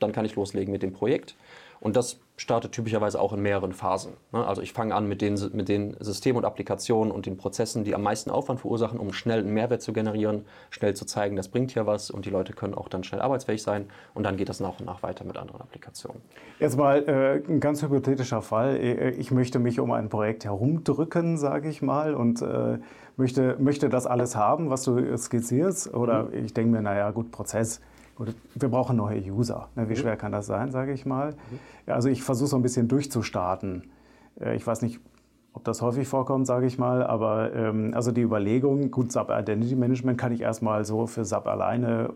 [0.00, 1.34] dann kann ich loslegen mit dem Projekt.
[1.80, 4.12] Und das startet typischerweise auch in mehreren Phasen.
[4.32, 4.46] Ne?
[4.46, 7.94] Also ich fange an mit den, mit den Systemen und Applikationen und den Prozessen, die
[7.94, 11.72] am meisten Aufwand verursachen, um schnell einen Mehrwert zu generieren, schnell zu zeigen, das bringt
[11.72, 13.86] hier was und die Leute können auch dann schnell arbeitsfähig sein.
[14.14, 16.22] Und dann geht das nach und nach weiter mit anderen Applikationen.
[16.60, 18.76] Jetzt mal äh, ein ganz hypothetischer Fall.
[18.76, 22.78] Äh, ich möchte mich um ein Projekt herumdrücken, sage ich mal, und äh,
[23.16, 25.92] möchte, möchte das alles haben, was du skizzierst.
[25.92, 26.44] Oder mhm.
[26.44, 27.80] ich denke mir, naja, gut, Prozess
[28.54, 29.68] wir brauchen neue User.
[29.74, 29.88] Ne?
[29.88, 29.98] Wie mhm.
[29.98, 31.32] schwer kann das sein, sage ich mal?
[31.32, 31.92] Mhm.
[31.92, 33.90] Also ich versuche so ein bisschen durchzustarten.
[34.40, 35.00] Äh, ich weiß nicht,
[35.52, 39.74] ob das häufig vorkommt, sage ich mal, aber ähm, also die Überlegung, gut, SAP Identity
[39.74, 42.10] Management kann ich erstmal so für SAP alleine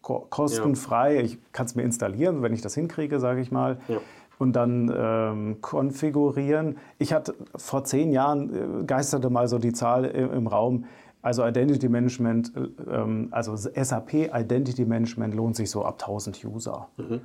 [0.00, 1.20] kostenfrei, ja.
[1.22, 3.78] ich kann es mir installieren, wenn ich das hinkriege, sage ich mal.
[3.88, 3.98] Ja.
[4.38, 6.76] Und dann ähm, konfigurieren.
[6.98, 10.84] Ich hatte vor zehn Jahren, äh, geisterte mal so die Zahl im, im Raum,
[11.22, 16.88] also Identity Management, äh, ähm, also SAP Identity Management lohnt sich so ab 1000 User.
[16.96, 17.20] Mhm.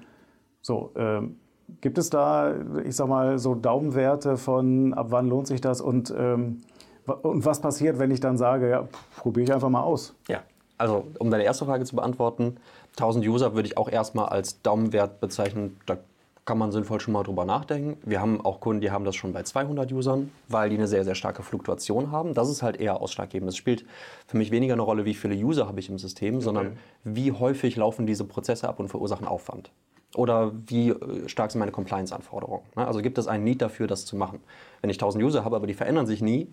[0.62, 1.38] So, ähm,
[1.82, 2.54] gibt es da,
[2.84, 6.62] ich sag mal, so Daumenwerte von ab wann lohnt sich das und, ähm,
[7.06, 10.16] und was passiert, wenn ich dann sage, ja, probiere ich einfach mal aus?
[10.28, 10.40] Ja,
[10.78, 12.58] also um deine erste Frage zu beantworten,
[12.92, 15.78] 1000 User würde ich auch erstmal als Daumenwert bezeichnen.
[15.86, 15.98] Da
[16.46, 17.98] kann man sinnvoll schon mal drüber nachdenken.
[18.06, 21.06] Wir haben auch Kunden, die haben das schon bei 200 Usern, weil die eine sehr,
[21.06, 22.34] sehr starke Fluktuation haben.
[22.34, 23.50] Das ist halt eher ausschlaggebend.
[23.50, 23.86] Es spielt
[24.28, 26.44] für mich weniger eine Rolle, wie viele User habe ich im System, okay.
[26.44, 29.72] sondern wie häufig laufen diese Prozesse ab und verursachen Aufwand.
[30.16, 32.64] Oder wie äh, stark sind meine Compliance-Anforderungen.
[32.76, 32.86] Ne?
[32.86, 34.40] Also gibt es einen Need dafür, das zu machen.
[34.82, 36.48] Wenn ich 1000 User habe, aber die verändern sich nie,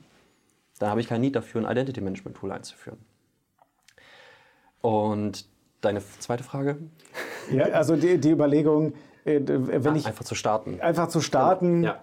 [0.79, 2.98] dann habe ich keinen Need dafür, ein Identity Management Tool einzuführen.
[4.81, 5.46] Und
[5.83, 6.79] deine zweite Frage?
[7.53, 10.06] Ja, also die, die Überlegung, äh, wenn ah, ich.
[10.06, 10.80] Einfach zu starten.
[10.80, 11.85] Einfach zu starten.
[11.85, 12.00] Ja.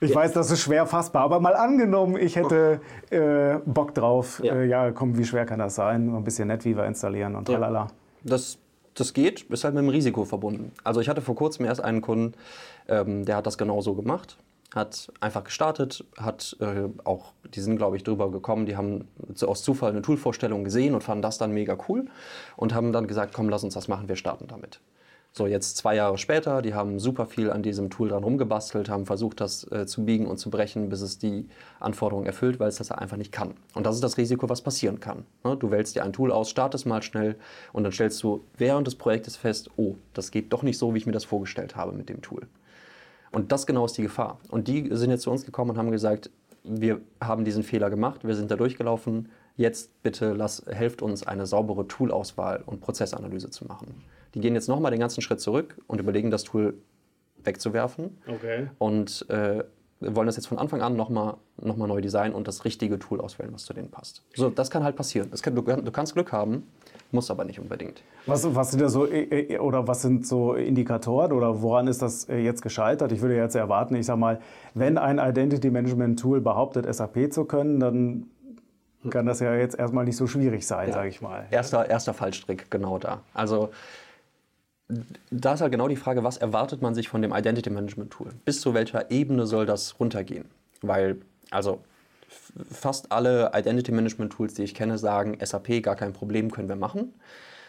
[0.00, 0.16] Ich ja.
[0.16, 4.40] weiß, das ist schwer fassbar, aber mal angenommen, ich hätte äh, Bock drauf.
[4.42, 4.54] Ja.
[4.54, 6.14] Äh, ja, komm, wie schwer kann das sein?
[6.14, 7.86] Ein bisschen NetWeaver installieren und tralala.
[8.22, 8.58] Das,
[8.94, 10.72] das geht, ist halt mit einem Risiko verbunden.
[10.82, 12.34] Also ich hatte vor kurzem erst einen Kunden,
[12.88, 14.36] ähm, der hat das genauso gemacht
[14.74, 19.08] hat einfach gestartet, hat äh, auch, die sind glaube ich drüber gekommen, die haben
[19.46, 22.06] aus Zufall eine Toolvorstellung gesehen und fanden das dann mega cool
[22.56, 24.80] und haben dann gesagt, komm, lass uns das machen, wir starten damit.
[25.36, 29.04] So, jetzt zwei Jahre später, die haben super viel an diesem Tool dran rumgebastelt, haben
[29.04, 31.48] versucht, das äh, zu biegen und zu brechen, bis es die
[31.80, 33.54] Anforderungen erfüllt, weil es das einfach nicht kann.
[33.74, 35.26] Und das ist das Risiko, was passieren kann.
[35.42, 35.56] Ne?
[35.56, 37.34] Du wählst dir ein Tool aus, startest mal schnell
[37.72, 40.98] und dann stellst du während des Projektes fest, oh, das geht doch nicht so, wie
[40.98, 42.46] ich mir das vorgestellt habe mit dem Tool.
[43.32, 44.38] Und das genau ist die Gefahr.
[44.50, 46.30] Und die sind jetzt zu uns gekommen und haben gesagt,
[46.62, 51.46] wir haben diesen Fehler gemacht, wir sind da durchgelaufen, jetzt bitte lass, helft uns eine
[51.46, 54.04] saubere Toolauswahl und Prozessanalyse zu machen.
[54.34, 56.74] Die gehen jetzt nochmal den ganzen Schritt zurück und überlegen, das Tool
[57.44, 58.18] wegzuwerfen.
[58.26, 58.68] Okay.
[58.78, 59.64] Und äh,
[60.00, 63.20] wollen das jetzt von Anfang an nochmal noch mal neu designen und das richtige Tool
[63.20, 64.22] auswählen, was zu denen passt.
[64.34, 65.30] So, das kann halt passieren.
[65.30, 66.64] Kann, du, du, kannst Glück haben,
[67.12, 68.02] muss aber nicht unbedingt.
[68.26, 72.02] Was, was sind da so äh, äh, oder was sind so Indikatoren oder woran ist
[72.02, 73.12] das äh, jetzt gescheitert?
[73.12, 74.40] Ich würde jetzt erwarten, ich sage mal,
[74.74, 78.26] wenn ein Identity Management Tool behauptet, SAP zu können, dann
[79.10, 80.94] kann das ja jetzt erstmal nicht so schwierig sein, ja.
[80.94, 81.46] sage ich mal.
[81.50, 83.20] Erster, erster Fallstrick, genau da.
[83.32, 83.70] Also
[85.30, 88.28] da ist halt genau die Frage, was erwartet man sich von dem Identity Management Tool?
[88.44, 90.44] Bis zu welcher Ebene soll das runtergehen?
[90.82, 91.16] Weil,
[91.50, 91.80] also
[92.70, 96.76] fast alle Identity Management Tools, die ich kenne, sagen, SAP gar kein Problem, können wir
[96.76, 97.14] machen.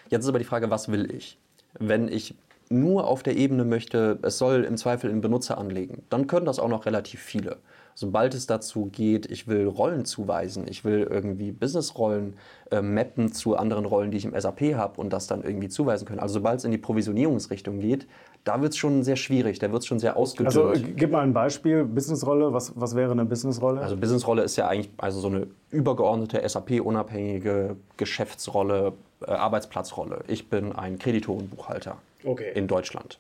[0.10, 1.38] Jetzt ist aber die Frage, was will ich?
[1.80, 2.36] Wenn ich
[2.70, 6.60] nur auf der Ebene möchte, es soll im Zweifel in Benutzer anlegen, dann können das
[6.60, 7.58] auch noch relativ viele
[7.96, 12.36] sobald es dazu geht, ich will Rollen zuweisen, ich will irgendwie Businessrollen
[12.70, 16.06] äh, mappen zu anderen Rollen, die ich im SAP habe und das dann irgendwie zuweisen
[16.06, 16.20] können.
[16.20, 18.06] Also sobald es in die Provisionierungsrichtung geht,
[18.44, 20.56] da wird es schon sehr schwierig, da wird es schon sehr ausgedünnt.
[20.56, 23.80] Also gib mal ein Beispiel, Businessrolle, was, was wäre eine Businessrolle?
[23.80, 28.94] Also Businessrolle ist ja eigentlich also so eine übergeordnete SAP-unabhängige Geschäftsrolle,
[29.26, 30.20] äh, Arbeitsplatzrolle.
[30.28, 32.52] Ich bin ein Kreditorenbuchhalter okay.
[32.54, 33.20] in Deutschland.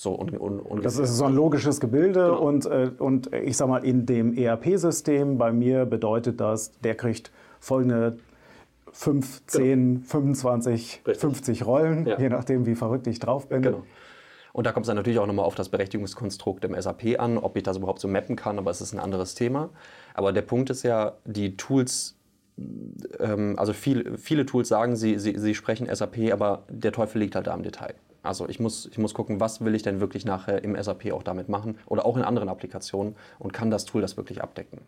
[0.00, 2.40] So, und, und, und das ist so ein logisches Gebilde genau.
[2.40, 7.30] und, äh, und ich sag mal, in dem ERP-System bei mir bedeutet das, der kriegt
[7.58, 8.16] folgende
[8.92, 10.06] 5, 10, genau.
[10.06, 11.20] 25, Richtig.
[11.20, 12.18] 50 Rollen, ja.
[12.18, 13.60] je nachdem, wie verrückt ich drauf bin.
[13.60, 13.82] Genau.
[14.54, 17.58] Und da kommt es dann natürlich auch nochmal auf das Berechtigungskonstrukt im SAP an, ob
[17.58, 19.68] ich das überhaupt so mappen kann, aber es ist ein anderes Thema.
[20.14, 22.16] Aber der Punkt ist ja, die Tools,
[23.18, 27.34] ähm, also viel, viele Tools sagen, sie, sie, sie sprechen SAP, aber der Teufel liegt
[27.34, 27.94] halt da im Detail.
[28.22, 31.22] Also ich muss, ich muss gucken, was will ich denn wirklich nachher im SAP auch
[31.22, 34.80] damit machen oder auch in anderen Applikationen und kann das Tool das wirklich abdecken.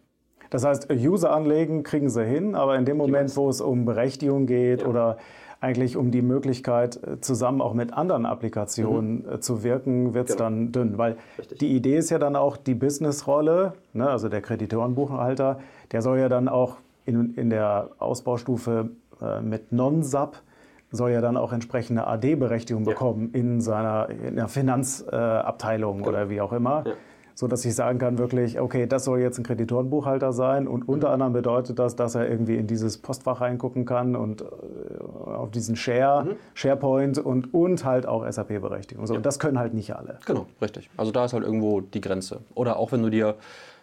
[0.50, 4.46] Das heißt, User anlegen kriegen sie hin, aber in dem Moment, wo es um Berechtigung
[4.46, 4.86] geht ja.
[4.86, 5.16] oder
[5.62, 9.32] eigentlich um die Möglichkeit, äh, zusammen auch mit anderen Applikationen mhm.
[9.32, 10.50] Äh, zu wirken, wird es genau.
[10.50, 10.98] dann dünn.
[10.98, 11.58] Weil Richtig.
[11.58, 15.60] die Idee ist ja dann auch die Businessrolle, ne, also der Kreditorenbuchhalter,
[15.92, 18.90] der soll ja dann auch in, in der Ausbaustufe
[19.22, 20.36] äh, mit Non-SAP
[20.92, 23.40] soll ja dann auch entsprechende AD-Berechtigung bekommen ja.
[23.40, 26.84] in seiner in der Finanzabteilung äh, oder wie auch immer.
[26.86, 26.92] Ja.
[27.34, 31.08] So dass ich sagen kann, wirklich, okay, das soll jetzt ein Kreditorenbuchhalter sein und unter
[31.08, 31.14] mhm.
[31.14, 34.44] anderem bedeutet das, dass er irgendwie in dieses Postfach reingucken kann und äh,
[35.02, 36.36] auf diesen Share, mhm.
[36.52, 39.06] SharePoint und, und halt auch SAP-Berechtigung.
[39.06, 39.16] So, ja.
[39.16, 40.18] Und das können halt nicht alle.
[40.26, 40.90] Genau, richtig.
[40.98, 42.40] Also da ist halt irgendwo die Grenze.
[42.54, 43.36] Oder auch wenn du dir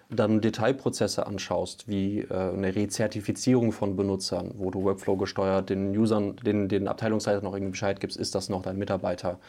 [0.09, 6.35] dann Detailprozesse anschaust, wie äh, eine Rezertifizierung von Benutzern, wo du Workflow gesteuert den Usern,
[6.37, 9.39] den, den Abteilungsleitern noch irgendwie Bescheid gibst, ist das noch dein Mitarbeiter?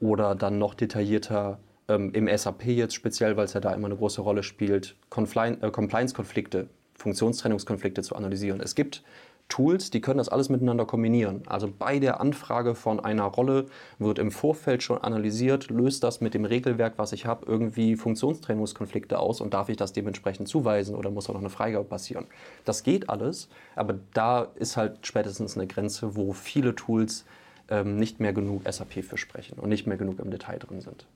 [0.00, 3.96] Oder dann noch detaillierter ähm, im SAP jetzt speziell, weil es ja da immer eine
[3.96, 8.60] große Rolle spielt, äh, Compliance-Konflikte, Funktionstrennungskonflikte zu analysieren.
[8.60, 9.04] Es gibt
[9.50, 11.42] Tools, die können das alles miteinander kombinieren.
[11.46, 13.66] Also bei der Anfrage von einer Rolle
[13.98, 19.18] wird im Vorfeld schon analysiert, löst das mit dem Regelwerk, was ich habe, irgendwie Funktionstrennungskonflikte
[19.18, 22.26] aus und darf ich das dementsprechend zuweisen oder muss auch noch eine Freigabe passieren.
[22.64, 27.26] Das geht alles, aber da ist halt spätestens eine Grenze, wo viele Tools
[27.68, 31.06] ähm, nicht mehr genug SAP für sprechen und nicht mehr genug im Detail drin sind.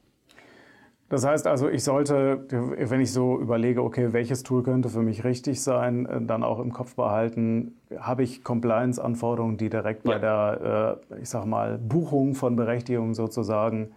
[1.10, 5.22] Das heißt also, ich sollte, wenn ich so überlege, okay, welches Tool könnte für mich
[5.22, 10.12] richtig sein, äh, dann auch im Kopf behalten, habe ich Compliance-Anforderungen, die direkt ja.
[10.12, 13.92] bei der, äh, ich sag mal, Buchung von Berechtigungen sozusagen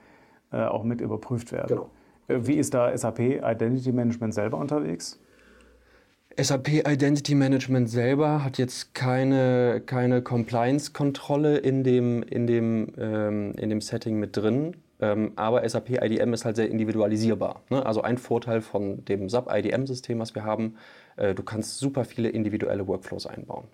[0.51, 1.67] äh, auch mit überprüft werden.
[1.67, 1.89] Genau.
[2.27, 5.17] Wie ist da SAP Identity Management selber unterwegs?
[6.39, 13.69] SAP Identity Management selber hat jetzt keine, keine Compliance-Kontrolle in dem, in, dem, ähm, in
[13.69, 14.75] dem Setting mit drin.
[14.99, 17.61] Ähm, aber SAP IDM ist halt sehr individualisierbar.
[17.69, 17.85] Ne?
[17.85, 20.77] Also ein Vorteil von dem SAP IDM-System, was wir haben,
[21.17, 23.67] äh, du kannst super viele individuelle Workflows einbauen.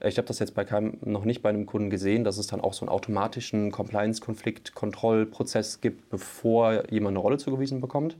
[0.00, 2.46] Äh, ich habe das jetzt bei keinem, noch nicht bei einem Kunden gesehen, dass es
[2.48, 8.16] dann auch so einen automatischen Compliance-Konflikt-Kontrollprozess gibt, bevor jemand eine Rolle zugewiesen bekommt.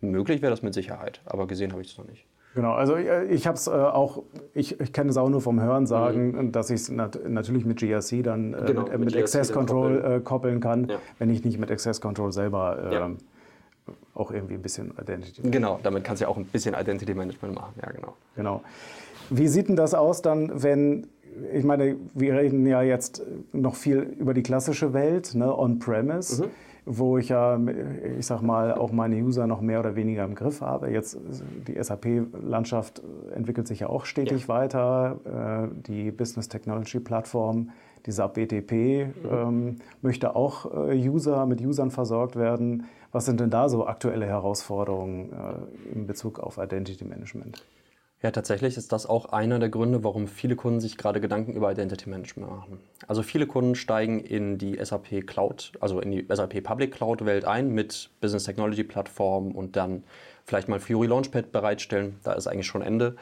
[0.00, 2.26] Möglich wäre das mit Sicherheit, aber gesehen habe ich es noch nicht.
[2.54, 4.22] Genau, also äh, ich, ich habe es äh, auch,
[4.54, 6.52] ich, ich kenne es auch nur vom Hören sagen, mhm.
[6.52, 9.96] dass ich es nat natürlich mit GRC dann äh, genau, mit, mit, mit Access Control
[9.96, 10.20] koppeln.
[10.20, 10.96] Äh, koppeln, kann, ja.
[11.18, 13.06] wenn ich nicht mit Access Control selber ja.
[13.06, 13.18] Ähm,
[14.14, 15.42] auch irgendwie ein bisschen Identity.
[15.48, 18.14] Genau, damit kannst du ja auch ein bisschen Identity Management machen, ja genau.
[18.34, 18.62] Genau.
[19.30, 21.06] Wie sieht denn das aus dann, wenn
[21.54, 26.46] ich meine, wir reden ja jetzt noch viel über die klassische Welt, ne, on-premise.
[26.46, 26.50] Mhm
[26.88, 27.60] wo ich ja,
[28.18, 30.90] ich sag mal, auch meine User noch mehr oder weniger im Griff habe.
[30.90, 31.18] Jetzt
[31.66, 33.02] die SAP-Landschaft
[33.34, 34.48] entwickelt sich ja auch stetig ja.
[34.48, 35.68] weiter.
[35.70, 37.70] Äh, die Business Technology Plattform,
[38.06, 39.12] die SAP BTP, mhm.
[39.30, 42.86] ähm, möchte auch äh, User mit Usern versorgt werden.
[43.12, 47.64] Was sind denn da so aktuelle Herausforderungen äh, in Bezug auf Identity Management?
[48.20, 51.70] Ja, tatsächlich ist das auch einer der Gründe, warum viele Kunden sich gerade Gedanken über
[51.70, 52.80] Identity Management machen.
[53.06, 57.44] Also viele Kunden steigen in die SAP Cloud, also in die SAP Public Cloud Welt
[57.44, 60.02] ein mit Business Technology Plattform und dann
[60.44, 62.16] vielleicht mal Fury Launchpad bereitstellen.
[62.24, 63.14] Da ist eigentlich schon Ende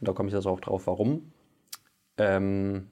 [0.00, 1.32] und da komme ich also auch drauf, warum.
[2.16, 2.90] Ähm,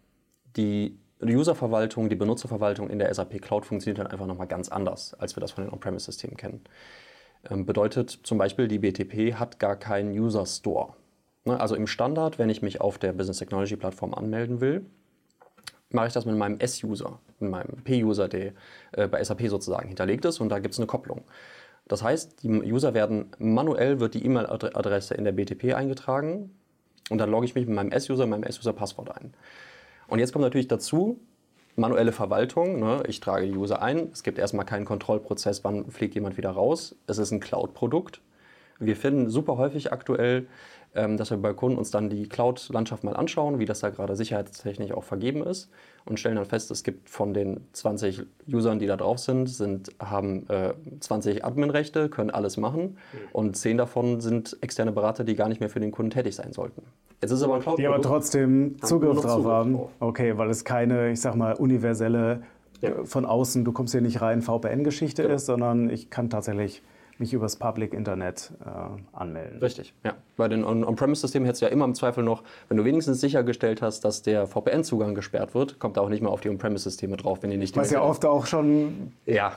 [0.56, 5.36] die Userverwaltung, die Benutzerverwaltung in der SAP Cloud funktioniert dann einfach nochmal ganz anders, als
[5.36, 6.64] wir das von den On-Premise-Systemen kennen.
[7.48, 10.94] Ähm, bedeutet zum Beispiel, die BTP hat gar keinen User Store.
[11.44, 14.86] Ne, also im Standard, wenn ich mich auf der Business Technology Plattform anmelden will,
[15.90, 18.52] mache ich das mit meinem S-User, mit meinem P-User, der
[18.92, 21.22] äh, bei SAP sozusagen hinterlegt ist und da gibt es eine Kopplung.
[21.88, 26.50] Das heißt, die User werden manuell, wird die E-Mail-Adresse in der BTP eingetragen
[27.10, 29.34] und dann logge ich mich mit meinem S-User, meinem S-User-Passwort ein.
[30.06, 31.20] Und jetzt kommt natürlich dazu,
[31.76, 32.78] manuelle Verwaltung.
[32.80, 33.02] Ne?
[33.08, 34.10] Ich trage die User ein.
[34.12, 36.94] Es gibt erstmal keinen Kontrollprozess, wann fliegt jemand wieder raus.
[37.06, 38.20] Es ist ein Cloud-Produkt.
[38.78, 40.46] Wir finden super häufig aktuell
[40.94, 44.16] ähm, dass wir bei Kunden uns dann die Cloud-Landschaft mal anschauen, wie das da gerade
[44.16, 45.70] sicherheitstechnisch auch vergeben ist
[46.04, 49.90] und stellen dann fest, es gibt von den 20 Usern, die da drauf sind, sind
[49.98, 53.18] haben äh, 20 Admin-Rechte, können alles machen mhm.
[53.32, 56.52] und 10 davon sind externe Berater, die gar nicht mehr für den Kunden tätig sein
[56.52, 56.82] sollten.
[57.20, 59.74] Jetzt ist aber ein Cloud Die aber trotzdem Zugriff drauf Zugriff haben.
[59.74, 59.90] Drauf.
[60.00, 62.42] Okay, weil es keine, ich sag mal, universelle
[62.82, 62.90] ja.
[62.90, 65.34] Äh, von außen, du kommst hier nicht rein, VPN-Geschichte genau.
[65.34, 66.82] ist, sondern ich kann tatsächlich
[67.18, 69.58] mich übers Public Internet äh, anmelden.
[69.60, 70.14] Richtig, ja.
[70.36, 74.04] Bei den On-Premise-Systemen hättest du ja immer im Zweifel noch, wenn du wenigstens sichergestellt hast,
[74.04, 77.50] dass der VPN-Zugang gesperrt wird, kommt er auch nicht mehr auf die On-Premise-Systeme drauf, wenn
[77.50, 77.76] die nicht.
[77.76, 79.12] Was ja oft auch schon.
[79.26, 79.52] Ja.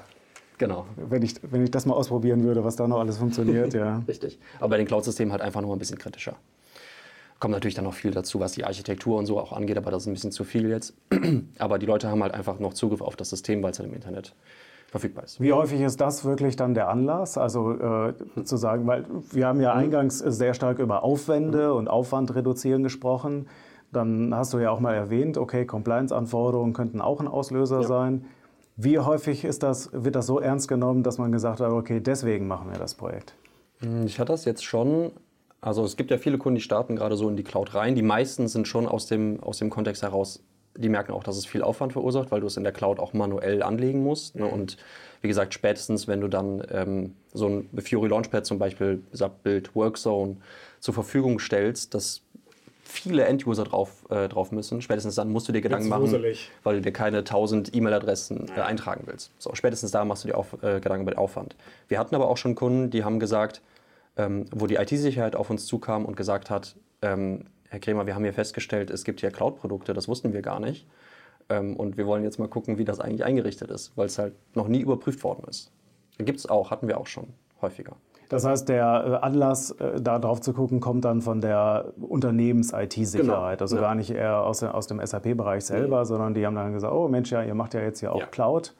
[0.57, 0.85] Genau.
[0.95, 4.01] Wenn ich, wenn ich das mal ausprobieren würde, was da noch alles funktioniert, ja.
[4.07, 4.39] Richtig.
[4.59, 6.35] Aber bei den Cloud-Systemen halt einfach noch ein bisschen kritischer.
[7.39, 10.03] Kommt natürlich dann noch viel dazu, was die Architektur und so auch angeht, aber das
[10.03, 10.93] ist ein bisschen zu viel jetzt.
[11.59, 13.95] aber die Leute haben halt einfach noch Zugriff auf das System, weil es halt im
[13.95, 14.33] Internet
[14.87, 15.41] verfügbar ist.
[15.41, 17.37] Wie häufig ist das wirklich dann der Anlass?
[17.37, 19.79] Also äh, zu sagen, weil wir haben ja mhm.
[19.79, 21.77] eingangs sehr stark über Aufwände mhm.
[21.77, 23.47] und Aufwand reduzieren gesprochen.
[23.91, 27.87] Dann hast du ja auch mal erwähnt, okay, Compliance-Anforderungen könnten auch ein Auslöser ja.
[27.87, 28.25] sein.
[28.77, 32.47] Wie häufig ist das, wird das so ernst genommen, dass man gesagt hat, okay, deswegen
[32.47, 33.35] machen wir das Projekt?
[33.79, 35.11] Hm, ich hatte das jetzt schon
[35.65, 37.95] also es gibt ja viele Kunden, die starten gerade so in die Cloud rein.
[37.95, 40.43] Die meisten sind schon aus dem, aus dem Kontext heraus
[40.77, 43.13] die merken auch, dass es viel Aufwand verursacht, weil du es in der Cloud auch
[43.13, 44.35] manuell anlegen musst.
[44.35, 44.45] Ne?
[44.45, 44.77] Und
[45.21, 50.37] wie gesagt, spätestens, wenn du dann ähm, so ein Fury Launchpad zum Beispiel, Subbuild Workzone
[50.79, 52.21] zur Verfügung stellst, dass
[52.83, 56.23] viele Enduser drauf, äh, drauf müssen, spätestens dann musst du dir Gedanken machen,
[56.63, 59.31] weil du dir keine 1000 E-Mail-Adressen äh, eintragen willst.
[59.39, 61.55] So, spätestens da machst du dir auf, äh, Gedanken über den Aufwand.
[61.87, 63.61] Wir hatten aber auch schon Kunden, die haben gesagt,
[64.17, 68.23] ähm, wo die IT-Sicherheit auf uns zukam und gesagt hat, ähm, Herr Kremer, wir haben
[68.23, 70.87] hier festgestellt, es gibt hier Cloud-Produkte, das wussten wir gar nicht.
[71.49, 74.33] Ähm, und wir wollen jetzt mal gucken, wie das eigentlich eingerichtet ist, weil es halt
[74.55, 75.71] noch nie überprüft worden ist.
[76.17, 77.27] Gibt es auch, hatten wir auch schon
[77.61, 77.95] häufiger.
[78.29, 83.59] Das heißt, der äh, Anlass, äh, da drauf zu gucken, kommt dann von der Unternehmens-IT-Sicherheit.
[83.59, 83.63] Genau.
[83.63, 83.81] Also ja.
[83.81, 86.05] gar nicht eher aus, aus dem SAP-Bereich selber, nee.
[86.05, 88.25] sondern die haben dann gesagt, oh Mensch, ja, ihr macht ja jetzt ja auch ja.
[88.25, 88.73] Cloud.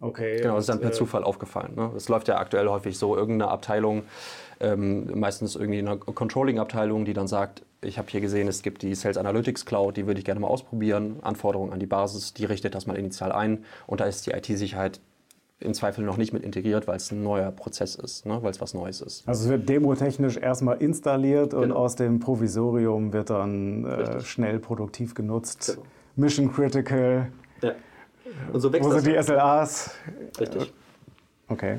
[0.00, 0.38] Okay.
[0.40, 1.74] Genau, das ist dann per äh, Zufall aufgefallen.
[1.76, 1.90] Ne?
[1.94, 4.04] Das läuft ja aktuell häufig so, irgendeine Abteilung,
[4.60, 8.94] ähm, meistens irgendwie eine Controlling-Abteilung, die dann sagt, ich habe hier gesehen, es gibt die
[8.94, 11.16] Sales Analytics Cloud, die würde ich gerne mal ausprobieren.
[11.22, 13.64] Anforderungen an die Basis, die richtet das mal initial ein.
[13.86, 15.00] Und da ist die IT-Sicherheit
[15.60, 18.38] im Zweifel noch nicht mit integriert, weil es ein neuer Prozess ist, ne?
[18.42, 19.26] weil es was Neues ist.
[19.26, 21.62] Also es wird demotechnisch erstmal installiert genau.
[21.62, 25.72] und aus dem Provisorium wird dann äh, schnell produktiv genutzt.
[25.74, 25.86] Genau.
[26.16, 27.28] Mission Critical.
[27.62, 27.72] Ja.
[28.52, 29.90] Und so wächst Wo sind die SLAs?
[30.38, 30.72] Richtig.
[31.48, 31.78] Okay.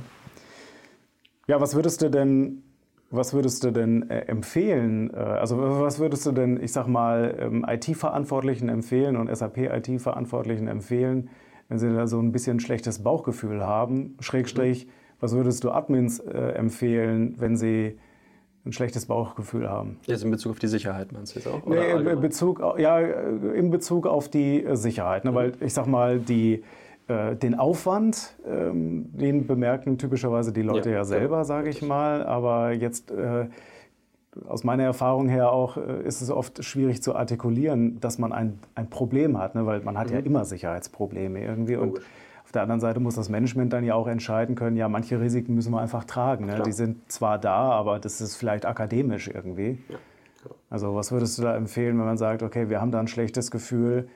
[1.47, 2.63] Ja, was würdest du denn,
[3.11, 5.11] was würdest du denn äh, empfehlen?
[5.13, 11.29] Äh, also was würdest du denn, ich sag mal, ähm, IT-Verantwortlichen empfehlen und SAP-IT-Verantwortlichen empfehlen,
[11.69, 14.15] wenn sie da so ein bisschen schlechtes Bauchgefühl haben?
[14.19, 14.87] Schrägstrich,
[15.19, 17.97] was würdest du Admins äh, empfehlen, wenn sie
[18.65, 19.99] ein schlechtes Bauchgefühl haben.
[20.07, 21.65] Jetzt in Bezug auf die Sicherheit meinst du jetzt auch?
[21.67, 25.23] Nee, in Bezug, ja, in Bezug auf die Sicherheit.
[25.23, 25.31] Ne?
[25.31, 25.35] Mhm.
[25.35, 26.63] Weil ich sag mal, die,
[27.07, 32.25] den Aufwand, ähm, den bemerken typischerweise die Leute ja, ja selber, sage ich mal.
[32.25, 33.47] Aber jetzt äh,
[34.47, 38.59] aus meiner Erfahrung her auch äh, ist es oft schwierig zu artikulieren, dass man ein,
[38.75, 39.65] ein Problem hat, ne?
[39.65, 40.13] weil man hat mhm.
[40.15, 41.75] ja immer Sicherheitsprobleme irgendwie.
[41.75, 41.99] Und
[42.43, 45.55] auf der anderen Seite muss das Management dann ja auch entscheiden können, ja, manche Risiken
[45.55, 46.45] müssen wir einfach tragen.
[46.45, 46.63] Ne?
[46.65, 49.79] Die sind zwar da, aber das ist vielleicht akademisch irgendwie.
[49.89, 49.97] Ja,
[50.69, 53.49] also was würdest du da empfehlen, wenn man sagt, okay, wir haben da ein schlechtes
[53.49, 54.07] Gefühl,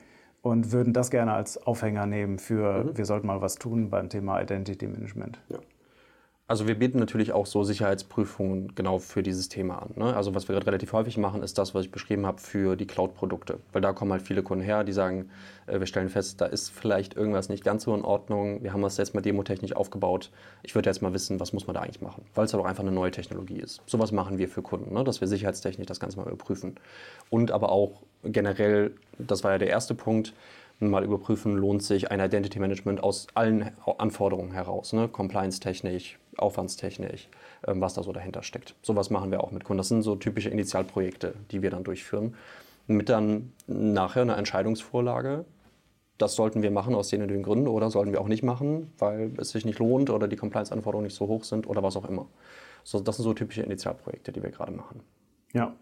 [0.42, 2.96] und würden das gerne als Aufhänger nehmen für, mhm.
[2.96, 5.40] wir sollten mal was tun beim Thema Identity Management.
[5.48, 5.58] Ja.
[6.50, 9.90] Also wir bieten natürlich auch so Sicherheitsprüfungen genau für dieses Thema an.
[9.94, 10.16] Ne?
[10.16, 12.88] Also was wir gerade relativ häufig machen, ist das, was ich beschrieben habe für die
[12.88, 13.60] Cloud-Produkte.
[13.72, 15.30] Weil da kommen halt viele Kunden her, die sagen,
[15.68, 18.64] äh, wir stellen fest, da ist vielleicht irgendwas nicht ganz so in Ordnung.
[18.64, 20.32] Wir haben das jetzt mal demotechnisch aufgebaut.
[20.64, 22.24] Ich würde jetzt mal wissen, was muss man da eigentlich machen?
[22.34, 23.80] Weil es halt auch einfach eine neue Technologie ist.
[23.86, 25.04] Sowas machen wir für Kunden, ne?
[25.04, 26.74] dass wir sicherheitstechnisch das Ganze mal überprüfen.
[27.30, 30.34] Und aber auch generell, das war ja der erste Punkt,
[30.80, 35.08] mal überprüfen, lohnt sich ein Identity Management aus allen Anforderungen heraus, ne?
[35.08, 37.28] Compliance-technisch, aufwandstechnisch,
[37.66, 38.74] ähm, was da so dahinter steckt.
[38.82, 39.78] Sowas machen wir auch mit Kunden.
[39.78, 42.34] Das sind so typische Initialprojekte, die wir dann durchführen.
[42.86, 45.44] Mit dann nachher einer Entscheidungsvorlage.
[46.18, 48.92] Das sollten wir machen aus den und den Gründen oder sollten wir auch nicht machen,
[48.98, 52.08] weil es sich nicht lohnt oder die Compliance-Anforderungen nicht so hoch sind oder was auch
[52.08, 52.26] immer.
[52.84, 55.00] So, das sind so typische Initialprojekte, die wir gerade machen.
[55.52, 55.74] Ja.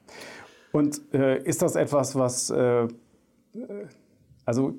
[0.73, 2.89] Und äh, ist das etwas, was, äh,
[4.45, 4.75] also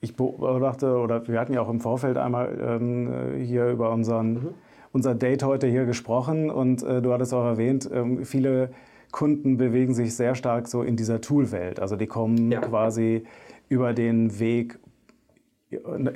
[0.00, 4.48] ich beobachte, oder wir hatten ja auch im Vorfeld einmal ähm, hier über unseren, mhm.
[4.92, 8.70] unser Date heute hier gesprochen und äh, du hattest auch erwähnt, ähm, viele
[9.10, 11.80] Kunden bewegen sich sehr stark so in dieser Tool-Welt.
[11.80, 12.60] Also die kommen ja.
[12.60, 13.24] quasi
[13.68, 14.78] über den Weg,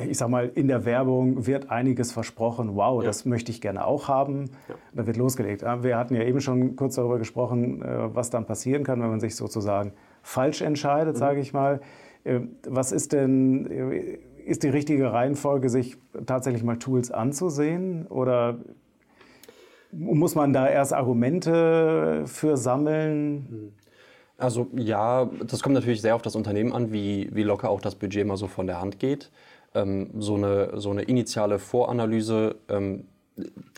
[0.07, 3.07] ich sag mal, in der Werbung wird einiges versprochen, wow, ja.
[3.07, 4.51] das möchte ich gerne auch haben.
[4.69, 4.75] Ja.
[4.95, 5.62] Da wird losgelegt.
[5.62, 9.21] Wir hatten ja eben schon kurz darüber gesprochen, äh, was dann passieren kann, wenn man
[9.21, 11.19] sich sozusagen falsch entscheidet, mhm.
[11.19, 11.81] sage ich mal.
[12.25, 18.07] Äh, was ist denn, äh, ist die richtige Reihenfolge, sich tatsächlich mal Tools anzusehen?
[18.07, 18.59] Oder
[19.93, 23.73] muss man da erst Argumente für sammeln?
[24.39, 27.95] Also ja, das kommt natürlich sehr auf das Unternehmen an, wie, wie locker auch das
[27.95, 29.31] Budget mal so von der Hand geht.
[29.75, 33.05] Ähm, so, eine, so eine initiale Voranalyse ähm,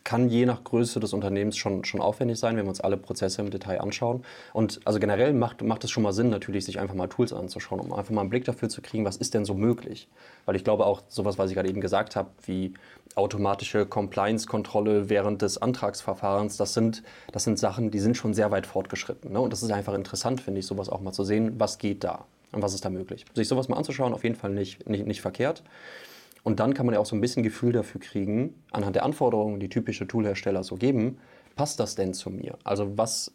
[0.05, 3.43] kann je nach Größe des Unternehmens schon, schon aufwendig sein, wenn wir uns alle Prozesse
[3.43, 4.25] im Detail anschauen.
[4.53, 7.81] Und also generell macht, macht es schon mal Sinn, natürlich sich einfach mal Tools anzuschauen,
[7.81, 10.09] um einfach mal einen Blick dafür zu kriegen, was ist denn so möglich.
[10.45, 12.75] Weil ich glaube auch sowas, was ich gerade eben gesagt habe, wie
[13.15, 18.67] automatische Compliance-Kontrolle während des Antragsverfahrens, das sind, das sind Sachen, die sind schon sehr weit
[18.67, 19.33] fortgeschritten.
[19.33, 19.41] Ne?
[19.41, 22.25] Und das ist einfach interessant, finde ich, sowas auch mal zu sehen, was geht da
[22.53, 23.27] und was ist da möglich.
[23.35, 25.63] Sich sowas mal anzuschauen, auf jeden Fall nicht, nicht, nicht verkehrt.
[26.43, 29.61] Und dann kann man ja auch so ein bisschen Gefühl dafür kriegen, anhand der Anforderungen,
[29.61, 31.19] die typische Toolhersteller so geben,
[31.55, 32.59] passt das denn zu mir?
[32.65, 33.33] Also was,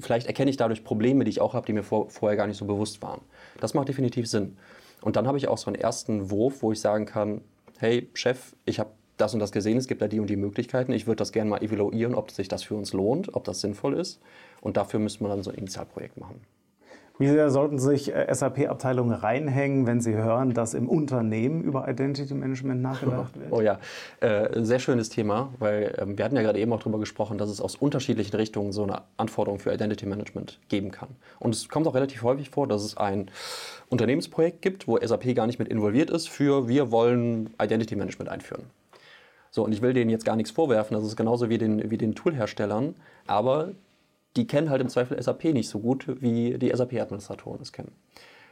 [0.00, 2.56] vielleicht erkenne ich dadurch Probleme, die ich auch habe, die mir vor, vorher gar nicht
[2.56, 3.20] so bewusst waren.
[3.60, 4.56] Das macht definitiv Sinn.
[5.02, 7.42] Und dann habe ich auch so einen ersten Wurf, wo ich sagen kann,
[7.78, 10.92] hey Chef, ich habe das und das gesehen, es gibt da die und die Möglichkeiten.
[10.92, 13.94] Ich würde das gerne mal evaluieren, ob sich das für uns lohnt, ob das sinnvoll
[13.98, 14.20] ist.
[14.60, 16.40] Und dafür müsste man dann so ein Initialprojekt machen.
[17.16, 22.34] Wie sehr sollten sich äh, SAP-Abteilungen reinhängen, wenn sie hören, dass im Unternehmen über Identity
[22.34, 23.44] Management nachgedacht wird?
[23.52, 23.78] Oh ja,
[24.20, 27.50] äh, sehr schönes Thema, weil ähm, wir hatten ja gerade eben auch darüber gesprochen, dass
[27.50, 31.10] es aus unterschiedlichen Richtungen so eine Anforderung für Identity Management geben kann.
[31.38, 33.30] Und es kommt auch relativ häufig vor, dass es ein
[33.90, 38.64] Unternehmensprojekt gibt, wo SAP gar nicht mit involviert ist, für wir wollen Identity Management einführen.
[39.52, 41.96] So, und ich will denen jetzt gar nichts vorwerfen, das ist genauso wie den, wie
[41.96, 42.96] den Toolherstellern,
[43.28, 43.70] aber
[44.36, 47.92] die kennen halt im Zweifel SAP nicht so gut, wie die SAP-Administratoren es kennen.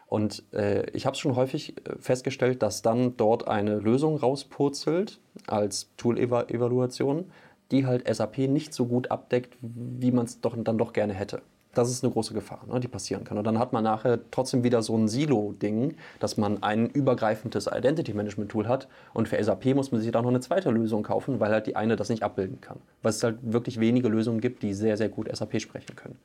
[0.07, 5.21] Und äh, ich habe es schon häufig äh, festgestellt, dass dann dort eine Lösung rauspurzelt
[5.47, 7.31] als Tool-Evaluation,
[7.71, 11.40] die halt SAP nicht so gut abdeckt, wie man es doch, dann doch gerne hätte
[11.75, 13.39] das ist eine große Gefahr, ne, die passieren kann.
[13.39, 18.69] Und dann hat man nachher trotzdem wieder so ein Silo-Ding, dass man ein übergreifendes Identity-Management-Tool
[18.69, 21.67] hat und für SAP muss man sich dann noch eine zweite Lösung kaufen, weil halt
[21.67, 22.79] die eine das nicht abbilden kann.
[23.03, 26.19] Weil es halt wirklich wenige Lösungen gibt, die sehr, sehr gut SAP sprechen können.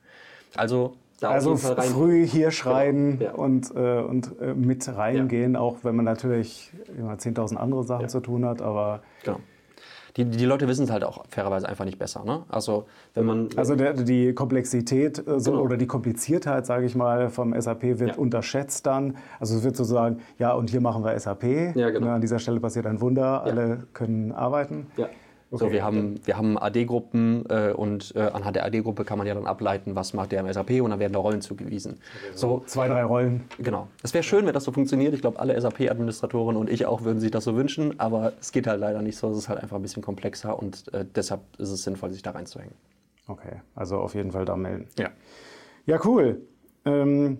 [0.54, 3.30] Also also früh hier schreien genau.
[3.30, 3.36] ja.
[3.36, 5.60] und, äh, und äh, mit reingehen, ja.
[5.60, 8.08] auch wenn man natürlich 10.000 andere Sachen ja.
[8.08, 9.02] zu tun hat, aber...
[9.24, 9.40] Genau
[10.18, 12.24] die, die Leute wissen es halt auch fairerweise einfach nicht besser.
[12.24, 12.42] Ne?
[12.48, 15.62] Also wenn man also der, die Komplexität äh, so, genau.
[15.62, 18.16] oder die Kompliziertheit, sage ich mal, vom SAP wird ja.
[18.16, 19.16] unterschätzt dann.
[19.38, 21.44] Also es wird sozusagen, ja und hier machen wir SAP.
[21.76, 22.06] Ja, genau.
[22.06, 24.88] Ne, an dieser Stelle passiert ein Wunder, alle können arbeiten.
[24.96, 25.08] Ja.
[25.50, 25.64] Okay.
[25.64, 29.32] So, wir haben, wir haben AD-Gruppen äh, und äh, anhand der AD-Gruppe kann man ja
[29.32, 32.00] dann ableiten, was macht der im SAP und dann werden da Rollen zugewiesen.
[32.34, 33.44] So, Zwei, drei Rollen.
[33.58, 33.88] Genau.
[34.02, 35.14] Es wäre schön, wenn das so funktioniert.
[35.14, 38.66] Ich glaube, alle SAP-Administratoren und ich auch würden sich das so wünschen, aber es geht
[38.66, 39.30] halt leider nicht so.
[39.30, 42.32] Es ist halt einfach ein bisschen komplexer und äh, deshalb ist es sinnvoll, sich da
[42.32, 42.74] reinzuhängen.
[43.26, 44.86] Okay, also auf jeden Fall da melden.
[44.98, 45.08] Ja.
[45.86, 46.42] Ja, cool.
[46.84, 47.38] Ähm,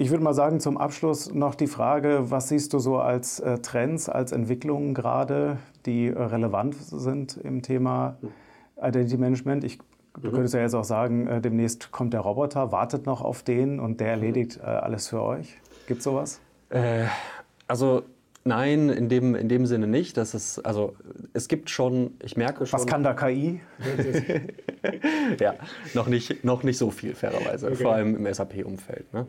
[0.00, 3.58] ich würde mal sagen, zum Abschluss noch die Frage, was siehst du so als äh,
[3.58, 8.16] Trends, als Entwicklungen gerade, die relevant sind im Thema
[8.82, 9.62] Identity Management?
[9.62, 9.78] Ich,
[10.18, 10.32] du mhm.
[10.32, 14.00] könntest ja jetzt auch sagen, äh, demnächst kommt der Roboter, wartet noch auf den und
[14.00, 14.22] der mhm.
[14.22, 15.60] erledigt äh, alles für euch.
[15.86, 16.40] Gibt es sowas?
[16.70, 17.04] Äh,
[17.68, 18.02] also
[18.42, 20.16] Nein, in dem, in dem Sinne nicht.
[20.16, 20.96] Das ist, also,
[21.34, 22.78] es gibt schon, ich merke schon.
[22.78, 23.60] Was kann da KI?
[25.40, 25.54] ja,
[25.92, 27.82] noch nicht, noch nicht so viel, fairerweise, okay.
[27.82, 29.12] vor allem im SAP-Umfeld.
[29.12, 29.26] Ne?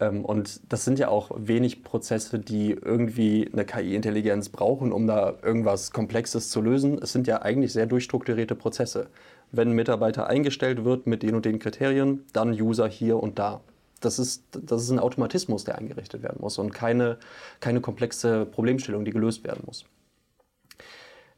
[0.00, 5.34] Ähm, und das sind ja auch wenig Prozesse, die irgendwie eine KI-Intelligenz brauchen, um da
[5.42, 6.98] irgendwas Komplexes zu lösen.
[7.02, 9.08] Es sind ja eigentlich sehr durchstrukturierte Prozesse.
[9.52, 13.60] Wenn ein Mitarbeiter eingestellt wird mit den und den Kriterien, dann User hier und da.
[14.04, 17.18] Das ist, das ist ein Automatismus, der eingerichtet werden muss und keine,
[17.60, 19.84] keine komplexe Problemstellung, die gelöst werden muss.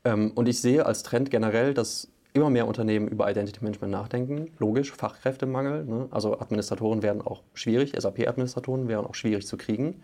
[0.04, 4.52] Ähm, und ich sehe als Trend generell, dass immer mehr Unternehmen über Identity Management nachdenken.
[4.58, 5.84] Logisch, Fachkräftemangel.
[5.84, 6.08] Ne?
[6.10, 10.02] Also Administratoren werden auch schwierig, SAP-Administratoren wären auch schwierig zu kriegen.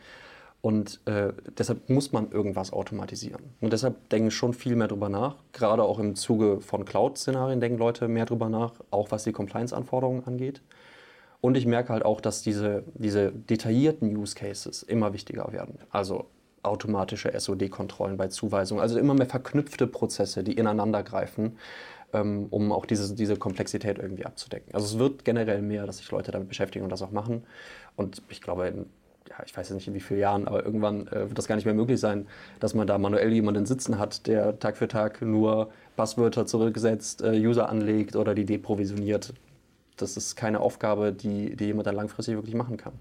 [0.62, 3.42] Und äh, deshalb muss man irgendwas automatisieren.
[3.60, 5.36] Und deshalb denken schon viel mehr darüber nach.
[5.52, 10.24] Gerade auch im Zuge von Cloud-Szenarien denken Leute mehr darüber nach, auch was die Compliance-Anforderungen
[10.24, 10.62] angeht.
[11.42, 15.78] Und ich merke halt auch, dass diese, diese detaillierten Use Cases immer wichtiger werden.
[15.90, 16.26] Also
[16.62, 21.58] automatische SOD-Kontrollen bei Zuweisungen, also immer mehr verknüpfte Prozesse, die ineinander greifen
[22.12, 24.74] ähm, um auch diese, diese Komplexität irgendwie abzudecken.
[24.74, 27.44] Also es wird generell mehr, dass sich Leute damit beschäftigen und das auch machen.
[27.96, 28.86] Und ich glaube, in,
[29.28, 31.56] ja, ich weiß jetzt nicht in wie vielen Jahren, aber irgendwann äh, wird das gar
[31.56, 32.26] nicht mehr möglich sein,
[32.60, 37.38] dass man da manuell jemanden sitzen hat, der Tag für Tag nur Passwörter zurücksetzt, äh,
[37.38, 39.32] User anlegt oder die deprovisioniert.
[40.02, 42.92] Das ist keine Aufgabe, die, die jemand dann langfristig wirklich machen kann.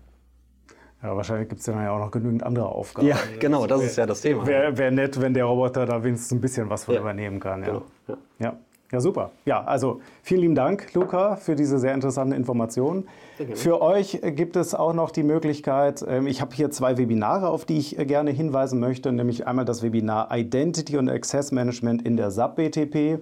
[1.04, 3.08] Ja, wahrscheinlich gibt es dann ja auch noch genügend andere Aufgaben.
[3.08, 4.46] Ja, genau, das ist ja das Thema.
[4.46, 7.02] Wäre wär nett, wenn der Roboter da wenigstens ein bisschen was von ja.
[7.02, 7.62] übernehmen kann.
[7.62, 7.68] Ja.
[7.68, 7.84] Genau.
[8.08, 8.18] ja.
[8.40, 8.58] ja.
[8.92, 9.32] Ja, super.
[9.46, 13.08] Ja, also vielen lieben Dank, Luca, für diese sehr interessanten Informationen.
[13.54, 17.64] Für euch gibt es auch noch die Möglichkeit, ähm, ich habe hier zwei Webinare, auf
[17.64, 22.18] die ich äh, gerne hinweisen möchte, nämlich einmal das Webinar Identity und Access Management in
[22.18, 23.20] der SAP BTP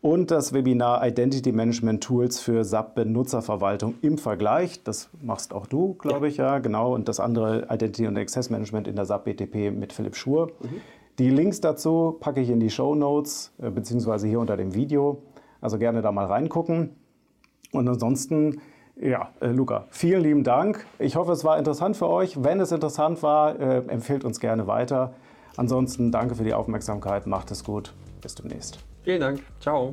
[0.00, 4.82] und das Webinar Identity Management Tools für SAP Benutzerverwaltung im Vergleich.
[4.84, 6.30] Das machst auch du, glaube ja.
[6.30, 6.94] ich, ja, genau.
[6.94, 10.52] Und das andere Identity und Access Management in der SAP BTP mit Philipp Schur.
[10.60, 10.80] Mhm.
[11.18, 15.22] Die Links dazu packe ich in die Show Notes äh, beziehungsweise hier unter dem Video.
[15.60, 16.90] Also gerne da mal reingucken.
[17.72, 18.60] Und ansonsten,
[19.00, 20.86] ja, äh, Luca, vielen lieben Dank.
[21.00, 22.42] Ich hoffe, es war interessant für euch.
[22.44, 25.14] Wenn es interessant war, äh, empfehlt uns gerne weiter.
[25.56, 27.26] Ansonsten danke für die Aufmerksamkeit.
[27.26, 27.92] Macht es gut.
[28.20, 28.78] Bis demnächst.
[29.08, 29.42] Vielen Dank.
[29.58, 29.92] Ciao.